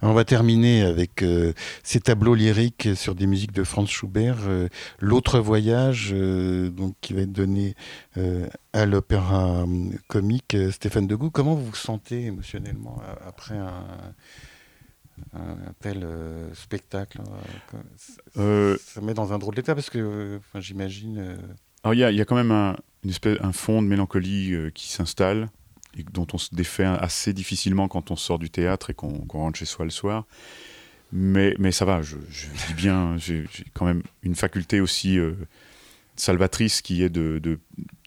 On 0.00 0.14
va 0.14 0.24
terminer 0.24 0.80
avec 0.80 1.22
euh, 1.22 1.52
ces 1.82 2.00
tableaux 2.00 2.34
lyriques 2.34 2.88
sur 2.96 3.14
des 3.14 3.26
musiques 3.26 3.52
de 3.52 3.62
Franz 3.62 3.90
Schubert. 3.92 4.38
Euh, 4.48 4.68
L'autre 5.00 5.38
voyage, 5.38 6.14
donc, 6.14 6.94
qui 7.02 7.12
va 7.12 7.20
être 7.20 7.32
donné 7.32 7.74
à 8.72 8.86
l'opéra 8.86 9.66
comique 10.08 10.56
Stéphane 10.70 11.06
Degout. 11.06 11.30
Comment 11.30 11.54
vous 11.54 11.66
vous 11.66 11.74
sentez 11.74 12.24
émotionnellement 12.24 13.02
après 13.26 13.58
un, 13.58 13.84
tel 15.80 16.06
spectacle 16.54 17.20
Ça 18.34 19.00
met 19.02 19.12
dans 19.12 19.34
un 19.34 19.38
drôle 19.38 19.54
d'état 19.54 19.74
parce 19.74 19.90
que 19.90 20.40
j'imagine. 20.54 21.36
Alors 21.84 21.92
il 21.92 21.98
y, 21.98 22.16
y, 22.16 22.20
a 22.20 22.24
quand 22.24 22.36
même 22.36 22.52
un, 22.52 22.76
une 23.04 23.10
espèce, 23.10 23.38
un 23.42 23.52
fond 23.52 23.82
de 23.82 23.86
mélancolie 23.86 24.54
qui 24.74 24.88
s'installe 24.88 25.50
et 25.96 26.04
dont 26.12 26.26
on 26.32 26.38
se 26.38 26.54
défait 26.54 26.84
assez 26.84 27.32
difficilement 27.32 27.88
quand 27.88 28.10
on 28.10 28.16
sort 28.16 28.38
du 28.38 28.50
théâtre 28.50 28.90
et 28.90 28.94
qu'on 28.94 29.26
rentre 29.28 29.58
chez 29.58 29.64
soi 29.64 29.84
le 29.84 29.90
soir. 29.90 30.26
Mais, 31.12 31.54
mais 31.58 31.72
ça 31.72 31.84
va, 31.84 32.02
je, 32.02 32.16
dis 32.16 32.74
bien, 32.74 33.16
j'ai 33.18 33.46
quand 33.74 33.86
même 33.86 34.02
une 34.22 34.34
faculté 34.34 34.80
aussi 34.80 35.18
euh, 35.18 35.34
salvatrice 36.16 36.82
qui 36.82 37.02
est 37.02 37.08
de, 37.08 37.40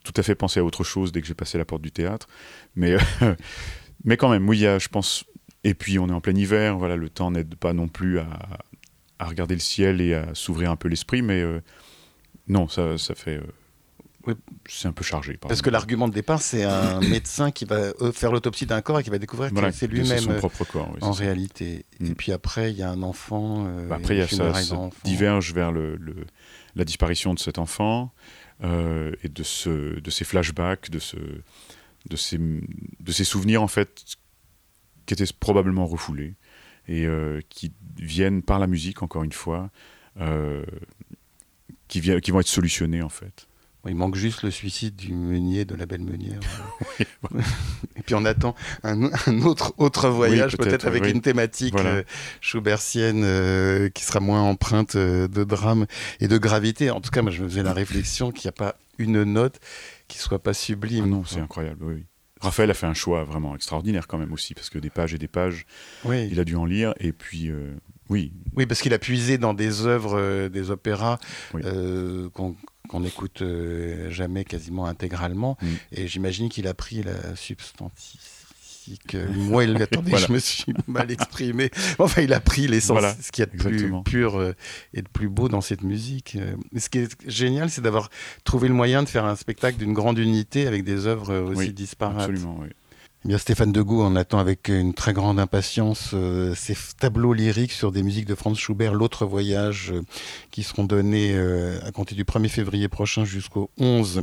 tout 0.04 0.12
à 0.16 0.22
fait 0.22 0.34
penser 0.34 0.60
à 0.60 0.64
autre 0.64 0.84
chose 0.84 1.12
dès 1.12 1.20
que 1.20 1.26
j'ai 1.26 1.34
passé 1.34 1.58
la 1.58 1.64
porte 1.64 1.82
du 1.82 1.92
théâtre. 1.92 2.28
Mais, 2.76 2.96
mais 4.04 4.16
quand 4.16 4.30
même, 4.30 4.48
oui, 4.48 4.58
y 4.58 4.66
a, 4.66 4.78
je 4.78 4.88
pense. 4.88 5.24
Et 5.64 5.74
puis 5.74 5.98
on 5.98 6.08
est 6.08 6.12
en 6.12 6.20
plein 6.20 6.34
hiver, 6.34 6.78
voilà, 6.78 6.96
le 6.96 7.10
temps 7.10 7.30
n'aide 7.30 7.54
pas 7.54 7.72
non 7.72 7.88
plus 7.88 8.18
à, 8.18 8.26
à, 9.18 9.26
regarder 9.26 9.54
le 9.54 9.60
ciel 9.60 10.00
et 10.00 10.14
à 10.14 10.34
s'ouvrir 10.34 10.70
un 10.70 10.76
peu 10.76 10.88
l'esprit, 10.88 11.20
mais 11.20 11.42
euh, 11.42 11.60
non, 12.48 12.66
ça, 12.66 12.96
ça 12.96 13.14
fait. 13.14 13.40
Euh, 14.28 14.34
c'est 14.68 14.88
un 14.88 14.92
peu 14.92 15.04
chargé. 15.04 15.36
Parce 15.36 15.62
que 15.62 15.70
l'argument 15.70 16.08
de 16.08 16.12
départ, 16.12 16.42
c'est 16.42 16.64
un 16.64 17.00
médecin 17.08 17.50
qui 17.50 17.64
va 17.64 17.76
euh, 17.76 18.12
faire 18.12 18.32
l'autopsie 18.32 18.66
d'un 18.66 18.82
corps 18.82 19.00
et 19.00 19.02
qui 19.02 19.10
va 19.10 19.18
découvrir 19.18 19.52
que 19.52 19.70
c'est 19.70 19.86
lui-même 19.86 20.18
son 20.18 20.30
euh, 20.30 20.38
propre 20.38 20.64
corps. 20.64 20.94
en 21.00 21.12
réalité. 21.12 21.86
Et 22.00 22.10
mm. 22.10 22.14
puis 22.14 22.32
après, 22.32 22.70
il 22.70 22.76
y 22.76 22.82
a 22.82 22.90
un 22.90 23.02
enfant. 23.02 23.66
Euh, 23.66 23.86
bah, 23.86 23.96
après, 23.96 24.16
il 24.16 24.18
y 24.18 24.22
a 24.22 24.28
ça, 24.28 24.52
diverge 25.04 25.54
vers 25.54 25.72
le, 25.72 25.98
la 26.74 26.84
disparition 26.84 27.34
de 27.34 27.38
cet 27.38 27.58
enfant 27.58 28.12
et 28.62 29.28
de, 29.28 29.42
ce, 29.42 29.98
de 29.98 30.10
ces 30.10 30.24
flashbacks, 30.24 30.90
de, 30.90 30.98
ce, 30.98 31.16
de, 31.16 32.16
ces, 32.16 32.38
de 32.38 33.12
ces 33.12 33.24
souvenirs 33.24 33.62
en 33.62 33.68
fait 33.68 34.04
qui 35.06 35.14
étaient 35.14 35.24
probablement 35.38 35.86
refoulés 35.86 36.34
et 36.86 37.06
qui 37.48 37.72
viennent 37.96 38.42
par 38.42 38.58
la 38.58 38.66
musique, 38.66 39.02
encore 39.02 39.24
une 39.24 39.32
fois, 39.32 39.70
qui, 41.88 42.02
qui 42.20 42.30
vont 42.30 42.40
être 42.40 42.46
solutionnés 42.46 43.00
en 43.00 43.08
fait. 43.08 43.48
Il 43.88 43.94
manque 43.94 44.14
juste 44.14 44.42
le 44.42 44.50
suicide 44.50 44.94
du 44.94 45.14
meunier 45.14 45.64
de 45.64 45.74
la 45.74 45.86
belle 45.86 46.02
meunière. 46.02 46.40
et 47.00 48.02
puis 48.04 48.14
on 48.14 48.24
attend 48.26 48.54
un, 48.82 49.02
autre, 49.42 49.72
autre 49.78 50.08
voyage, 50.10 50.56
peut-être 50.58 50.86
avec 50.86 51.06
une 51.06 51.22
thématique 51.22 51.74
euh, 51.76 52.02
schubertienne 52.42 53.22
euh, 53.24 53.88
qui 53.88 54.04
sera 54.04 54.20
moins 54.20 54.42
empreinte 54.42 54.96
euh, 54.96 55.28
de 55.28 55.44
drame 55.44 55.86
et 56.20 56.28
de 56.28 56.36
gravité. 56.36 56.90
En 56.90 57.00
tout 57.00 57.10
cas, 57.10 57.22
moi, 57.22 57.30
je 57.30 57.42
me 57.42 57.48
faisais 57.48 57.62
la 57.62 57.72
réflexion 57.72 58.32
qu'il 58.32 58.48
n'y 58.48 58.50
a 58.50 58.52
pas 58.52 58.76
une 58.98 59.24
note 59.24 59.58
qui 60.08 60.18
soit 60.18 60.42
pas 60.42 60.52
sublime. 60.52 61.04
Ah 61.04 61.08
non, 61.08 61.24
c'est 61.24 61.40
incroyable, 61.40 61.82
oui. 61.82 62.04
Raphaël 62.42 62.70
a 62.70 62.74
fait 62.74 62.86
un 62.86 62.94
choix 62.94 63.24
vraiment 63.24 63.54
extraordinaire 63.54 64.06
quand 64.06 64.18
même 64.18 64.32
aussi, 64.32 64.54
parce 64.54 64.70
que 64.70 64.78
des 64.78 64.88
pages 64.88 65.14
et 65.14 65.18
des 65.18 65.28
pages, 65.28 65.66
il 66.06 66.40
a 66.40 66.44
dû 66.44 66.56
en 66.56 66.64
lire, 66.64 66.94
et 66.98 67.12
puis 67.12 67.50
oui. 68.08 68.32
Oui, 68.56 68.64
parce 68.64 68.80
qu'il 68.80 68.94
a 68.94 68.98
puisé 68.98 69.36
dans 69.36 69.52
des 69.52 69.84
œuvres, 69.86 70.48
des 70.48 70.70
opéras 70.70 71.18
qu'on 71.52 72.56
qu'on 72.90 73.00
n'écoute 73.00 73.42
euh, 73.42 74.10
jamais 74.10 74.44
quasiment 74.44 74.86
intégralement. 74.86 75.56
Mm. 75.62 75.66
Et 75.92 76.08
j'imagine 76.08 76.48
qu'il 76.48 76.66
a 76.66 76.74
pris 76.74 77.04
la 77.04 77.36
substantique. 77.36 79.16
Moi, 79.36 79.64
il 79.64 79.76
attendez, 79.82 80.16
je 80.16 80.32
me 80.32 80.40
suis 80.40 80.74
mal 80.88 81.12
exprimé. 81.12 81.70
Enfin, 82.00 82.22
il 82.22 82.32
a 82.32 82.40
pris 82.40 82.66
l'essence, 82.66 83.04
ce 83.22 83.30
qui 83.30 83.42
est 83.42 83.46
de 83.46 83.56
plus 83.56 83.92
pur 84.04 84.36
euh, 84.36 84.54
et 84.92 85.02
de 85.02 85.08
plus 85.08 85.28
beau 85.28 85.48
dans 85.48 85.60
cette 85.60 85.82
musique. 85.82 86.36
Euh, 86.36 86.56
ce 86.76 86.88
qui 86.88 86.98
est 86.98 87.16
génial, 87.28 87.70
c'est 87.70 87.82
d'avoir 87.82 88.10
trouvé 88.42 88.66
le 88.66 88.74
moyen 88.74 89.04
de 89.04 89.08
faire 89.08 89.24
un 89.24 89.36
spectacle 89.36 89.78
d'une 89.78 89.92
grande 89.92 90.18
unité 90.18 90.66
avec 90.66 90.82
des 90.82 91.06
œuvres 91.06 91.38
aussi 91.38 91.72
disparates. 91.72 92.22
Absolument, 92.22 92.58
oui. 92.60 92.70
Eh 93.24 93.28
bien, 93.28 93.36
Stéphane 93.36 93.70
Degout, 93.70 94.00
on 94.00 94.16
attend 94.16 94.38
avec 94.38 94.68
une 94.68 94.94
très 94.94 95.12
grande 95.12 95.38
impatience 95.38 96.12
euh, 96.14 96.54
ces 96.54 96.74
tableaux 96.98 97.34
lyriques 97.34 97.72
sur 97.72 97.92
des 97.92 98.02
musiques 98.02 98.24
de 98.24 98.34
Franz 98.34 98.58
Schubert, 98.58 98.94
L'autre 98.94 99.26
voyage, 99.26 99.92
euh, 99.92 100.02
qui 100.50 100.62
seront 100.62 100.84
donnés 100.84 101.32
euh, 101.34 101.78
à 101.84 101.92
compter 101.92 102.14
du 102.14 102.24
1er 102.24 102.48
février 102.48 102.88
prochain 102.88 103.26
jusqu'au 103.26 103.68
11 103.78 104.22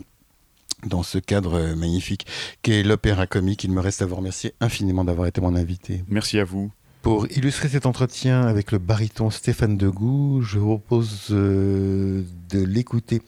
dans 0.87 1.03
ce 1.03 1.19
cadre 1.19 1.75
magnifique 1.75 2.25
qu'est 2.63 2.81
l'opéra 2.81 3.27
comique. 3.27 3.63
Il 3.63 3.71
me 3.71 3.81
reste 3.81 4.01
à 4.01 4.07
vous 4.07 4.15
remercier 4.15 4.55
infiniment 4.61 5.05
d'avoir 5.05 5.27
été 5.27 5.41
mon 5.41 5.55
invité. 5.55 6.03
Merci 6.07 6.39
à 6.39 6.43
vous. 6.43 6.71
Pour 7.03 7.27
illustrer 7.31 7.69
cet 7.69 7.85
entretien 7.85 8.41
avec 8.41 8.71
le 8.71 8.79
baryton 8.79 9.29
Stéphane 9.29 9.77
Degout, 9.77 10.41
je 10.41 10.57
vous 10.59 10.77
propose 10.77 11.29
de 11.29 12.25
l'écouter 12.51 13.21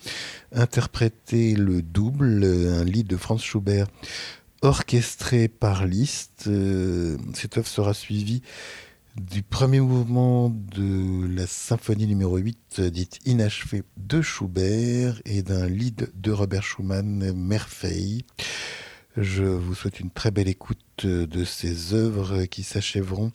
interpréter 0.52 1.54
le 1.56 1.82
double, 1.82 2.44
un 2.44 2.84
livre 2.84 3.08
de 3.08 3.16
Franz 3.16 3.42
Schubert 3.42 3.88
orchestré 4.62 5.48
par 5.48 5.86
Liszt. 5.86 6.46
Euh, 6.48 7.18
cette 7.34 7.58
œuvre 7.58 7.68
sera 7.68 7.94
suivie 7.94 8.42
du 9.16 9.42
premier 9.44 9.80
mouvement 9.80 10.50
de 10.50 11.28
la 11.28 11.48
symphonie 11.48 12.08
numéro 12.08 12.38
8, 12.38 12.82
dite 12.82 13.20
inachevée 13.26 13.84
de 13.98 14.22
Schubert, 14.22 15.22
et 15.26 15.42
d'un 15.42 15.68
lead 15.68 16.10
de 16.16 16.32
Robert 16.32 16.64
Schumann, 16.64 17.34
Merveille. 17.34 18.26
Je 19.18 19.44
vous 19.44 19.76
souhaite 19.76 20.00
une 20.00 20.12
très 20.12 20.32
belle 20.32 20.48
écoute 20.48 21.06
de 21.06 21.44
ces 21.44 21.94
œuvres 21.94 22.46
qui 22.46 22.64
s'achèveront 22.64 23.32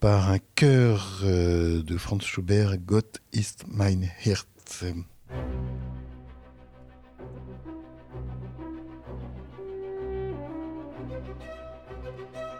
par 0.00 0.30
un 0.30 0.38
chœur 0.54 1.20
euh, 1.24 1.82
de 1.82 1.96
Franz 1.96 2.24
Schubert, 2.24 2.78
Gott 2.78 3.20
ist 3.32 3.64
mein 3.68 4.08
Herz. 4.24 4.46
Música 12.08 12.57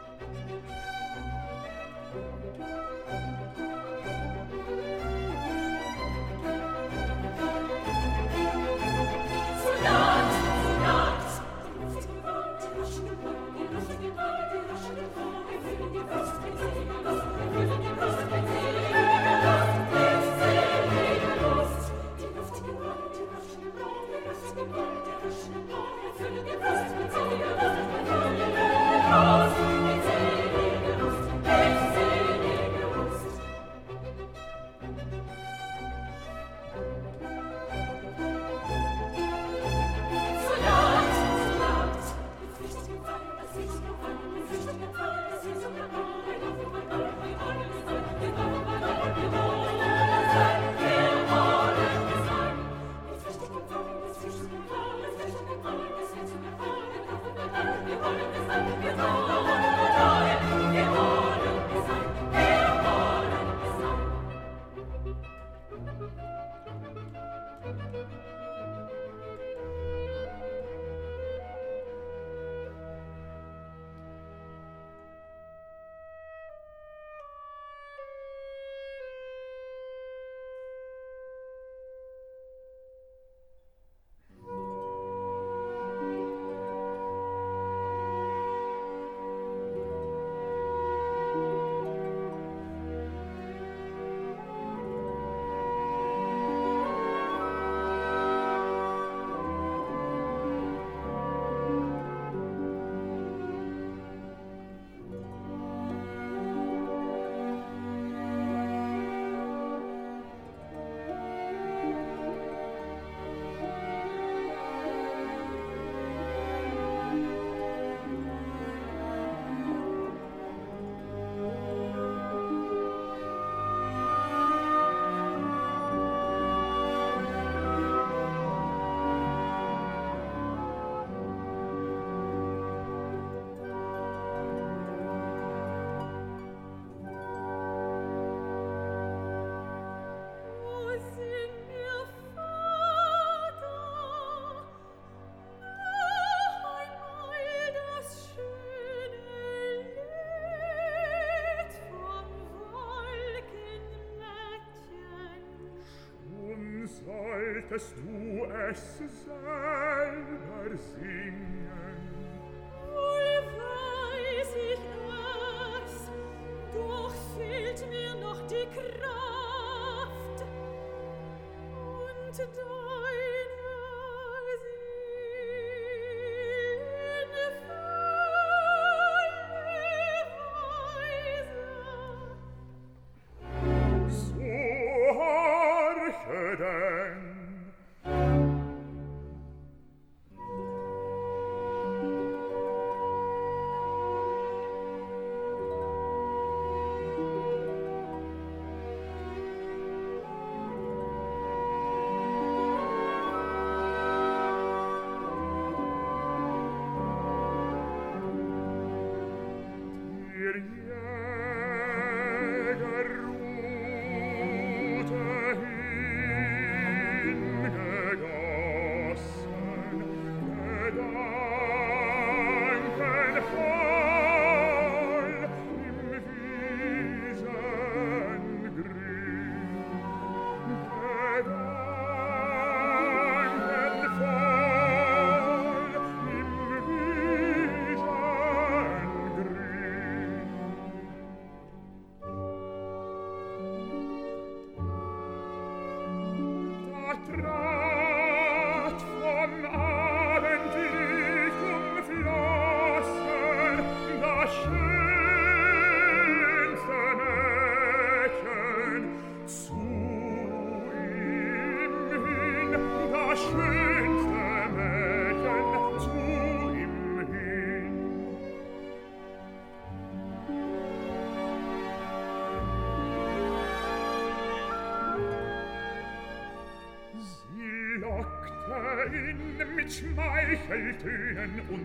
wolltest 157.71 157.93
du 157.97 158.45
es 158.45 158.99
sein? 159.27 159.48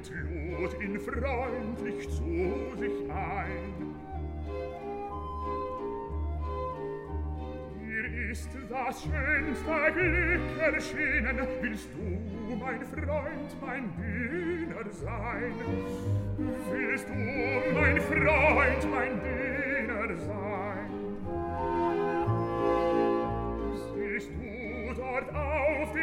und 0.10 0.60
lud 0.60 0.82
ihn 0.82 1.00
freundlich 1.00 2.10
zu 2.10 2.78
sich 2.78 3.10
ein. 3.10 3.96
Hier 7.80 8.32
ist 8.32 8.50
das 8.70 9.04
schönste 9.04 9.92
Glück 9.94 10.60
erschienen, 10.60 11.48
willst 11.62 11.90
du, 11.94 12.56
mein 12.56 12.84
Freund, 12.84 13.62
mein 13.62 13.92
Diener 13.96 14.92
sein? 14.92 15.54
Willst 16.72 17.08
du, 17.08 17.74
mein 17.74 18.02
Freund, 18.02 18.92
mein 18.92 19.22
Diener 19.22 20.16
sein? 20.16 20.83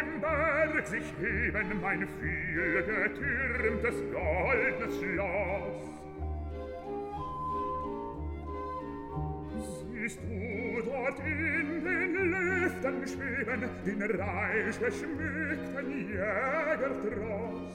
dem 0.01 0.21
Berg 0.21 0.87
sich 0.87 1.13
heben 1.21 1.81
mein 1.81 2.07
vielgetürmtes 2.21 3.97
goldnes 4.13 4.99
Schloss. 4.99 5.91
Siehst 9.93 10.21
du 10.23 10.83
dort 10.91 11.19
in 11.21 11.85
den 11.85 12.15
Lüften 12.31 13.07
schweben 13.07 13.63
den 13.85 14.03
reich 14.21 14.79
geschmückten 14.79 16.09
Jägertross, 16.09 17.73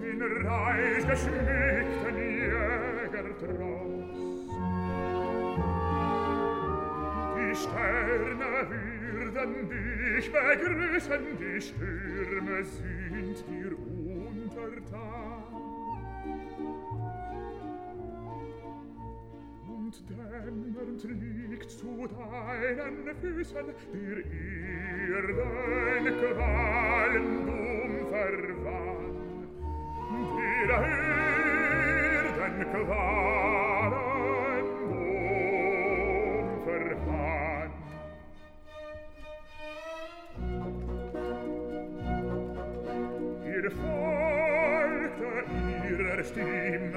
den 0.00 0.22
reich 0.46 1.06
geschmückten 1.06 2.16
Jägertross. 3.16 4.29
Sterne 7.60 8.70
würden 8.70 9.68
dich 9.68 10.32
begrüßen, 10.32 11.22
die 11.38 11.60
Stürme 11.60 12.64
sind 12.64 13.36
dir 13.48 13.72
untertan. 13.76 15.44
Und 19.68 19.94
dämmernd 20.08 21.02
liegt 21.04 21.70
zu 21.70 22.08
deinen 22.08 23.14
Füßen 23.20 23.66
der 23.92 24.18
Erden 25.20 26.06
Qualendum 26.18 27.92
verwandt, 28.08 29.50
der 30.66 30.80
Erden 32.20 32.56
Qualen 32.72 33.49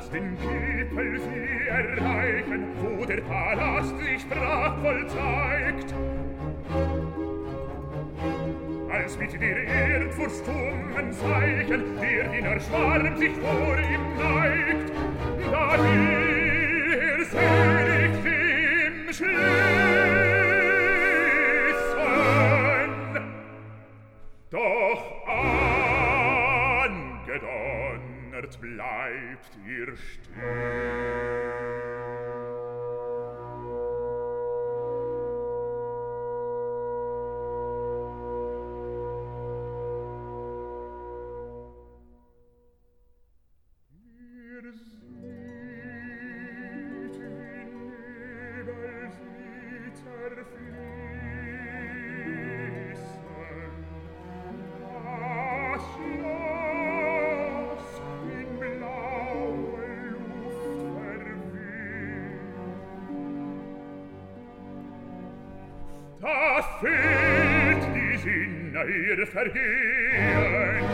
als 0.00 0.08
den 0.08 0.34
Gipfel 0.38 1.20
sie 1.20 1.68
erreichen, 1.68 2.68
wo 2.80 3.04
der 3.04 3.20
Palast 3.20 3.94
sich 3.98 4.26
prachtvoll 4.30 5.06
zeigt. 5.08 5.94
Als 8.90 9.18
mit 9.18 9.32
der 9.38 9.64
Erd 9.64 10.14
vor 10.14 10.30
stummen 10.30 11.12
Zeichen 11.12 11.82
der 12.00 12.28
Diener 12.28 12.60
Schwarm 12.60 13.16
sich 13.18 13.32
vor 13.32 13.78
ihm 13.78 14.16
neigt, 14.16 14.90
da 15.52 15.72
will 15.84 16.98
er 17.02 17.24
sehen, 17.26 17.79
bleibt 28.60 29.56
ihr 29.66 29.96
stehen. 29.96 31.09
vergehen 69.30 70.84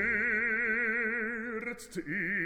ihr. 2.07 2.45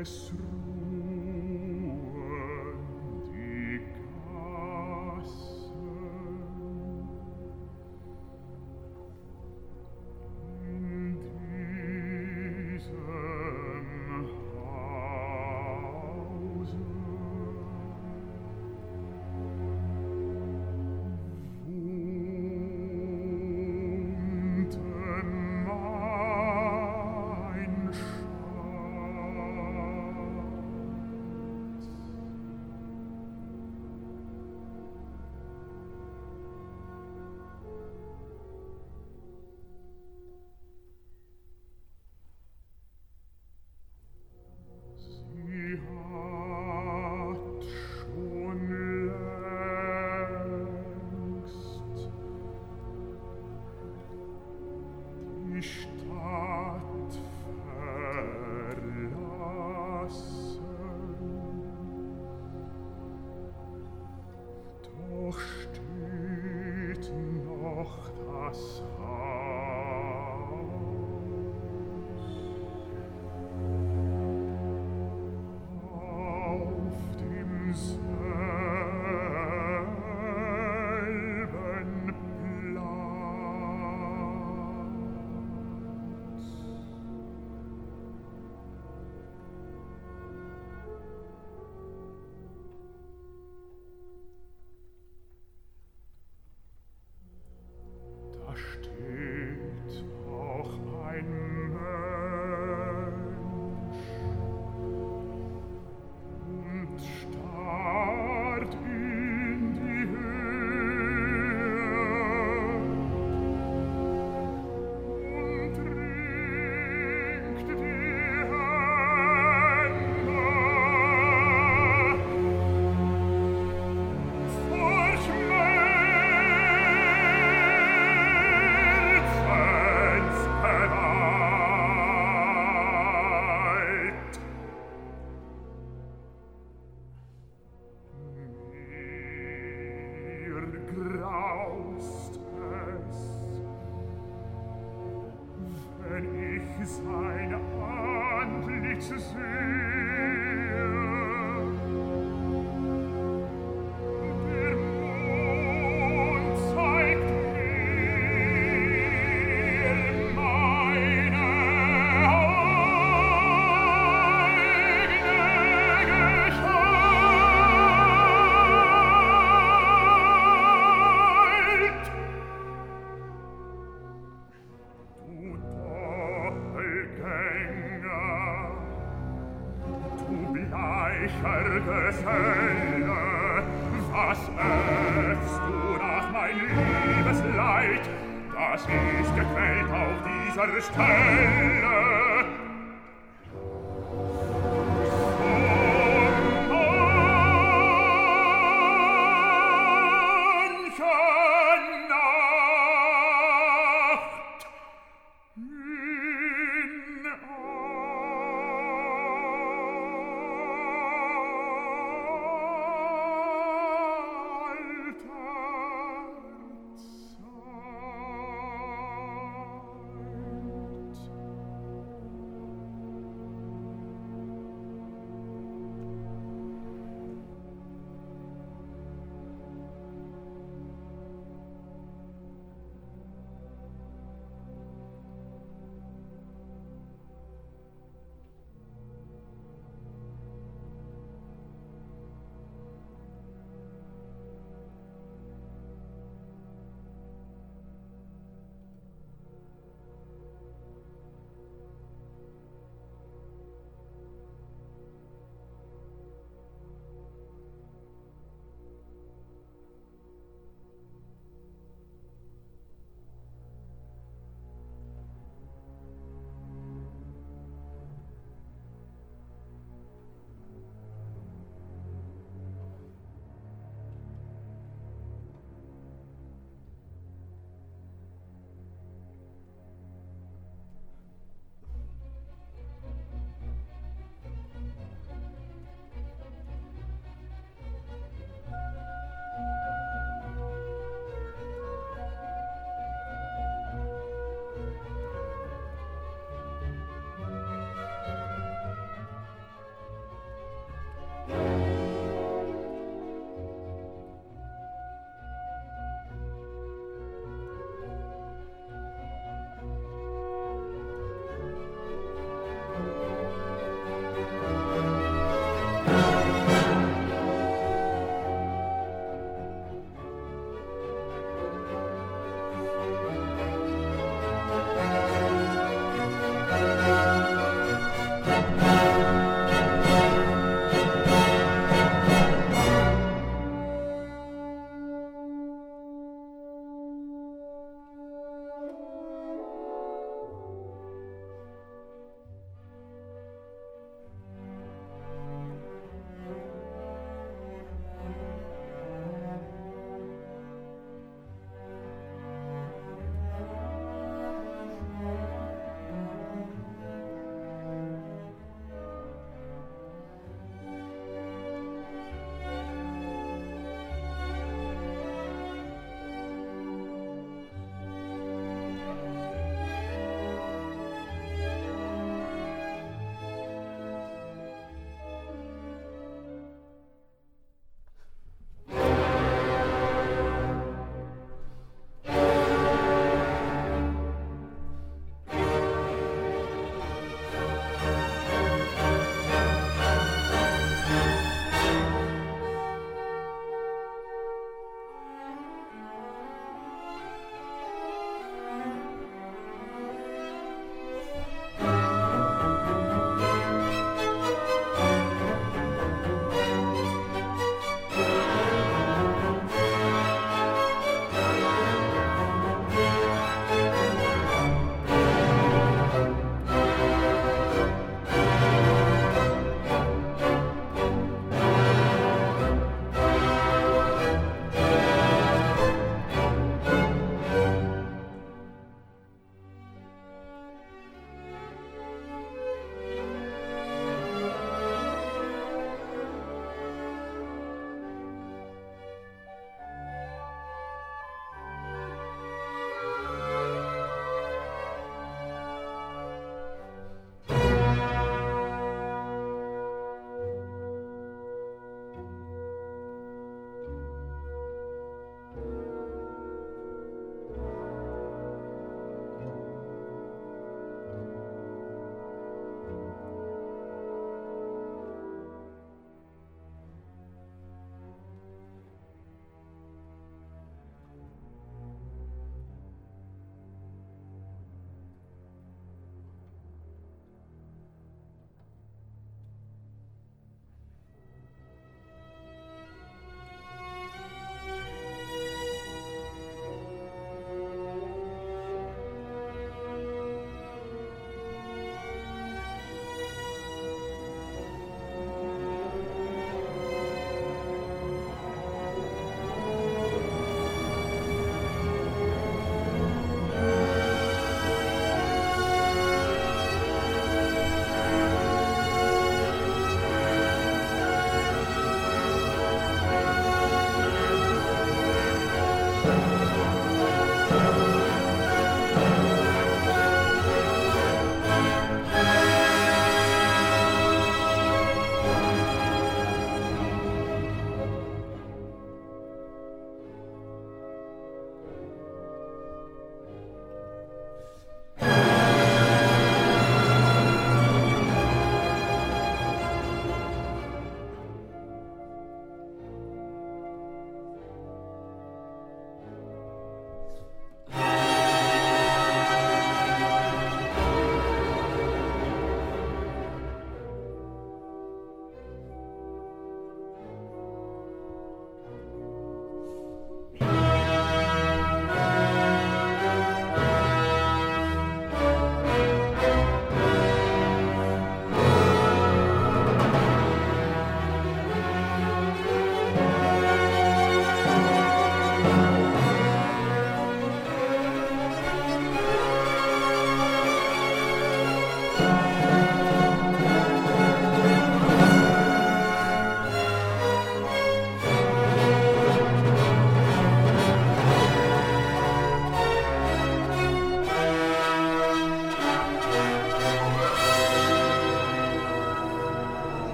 es 0.00 0.32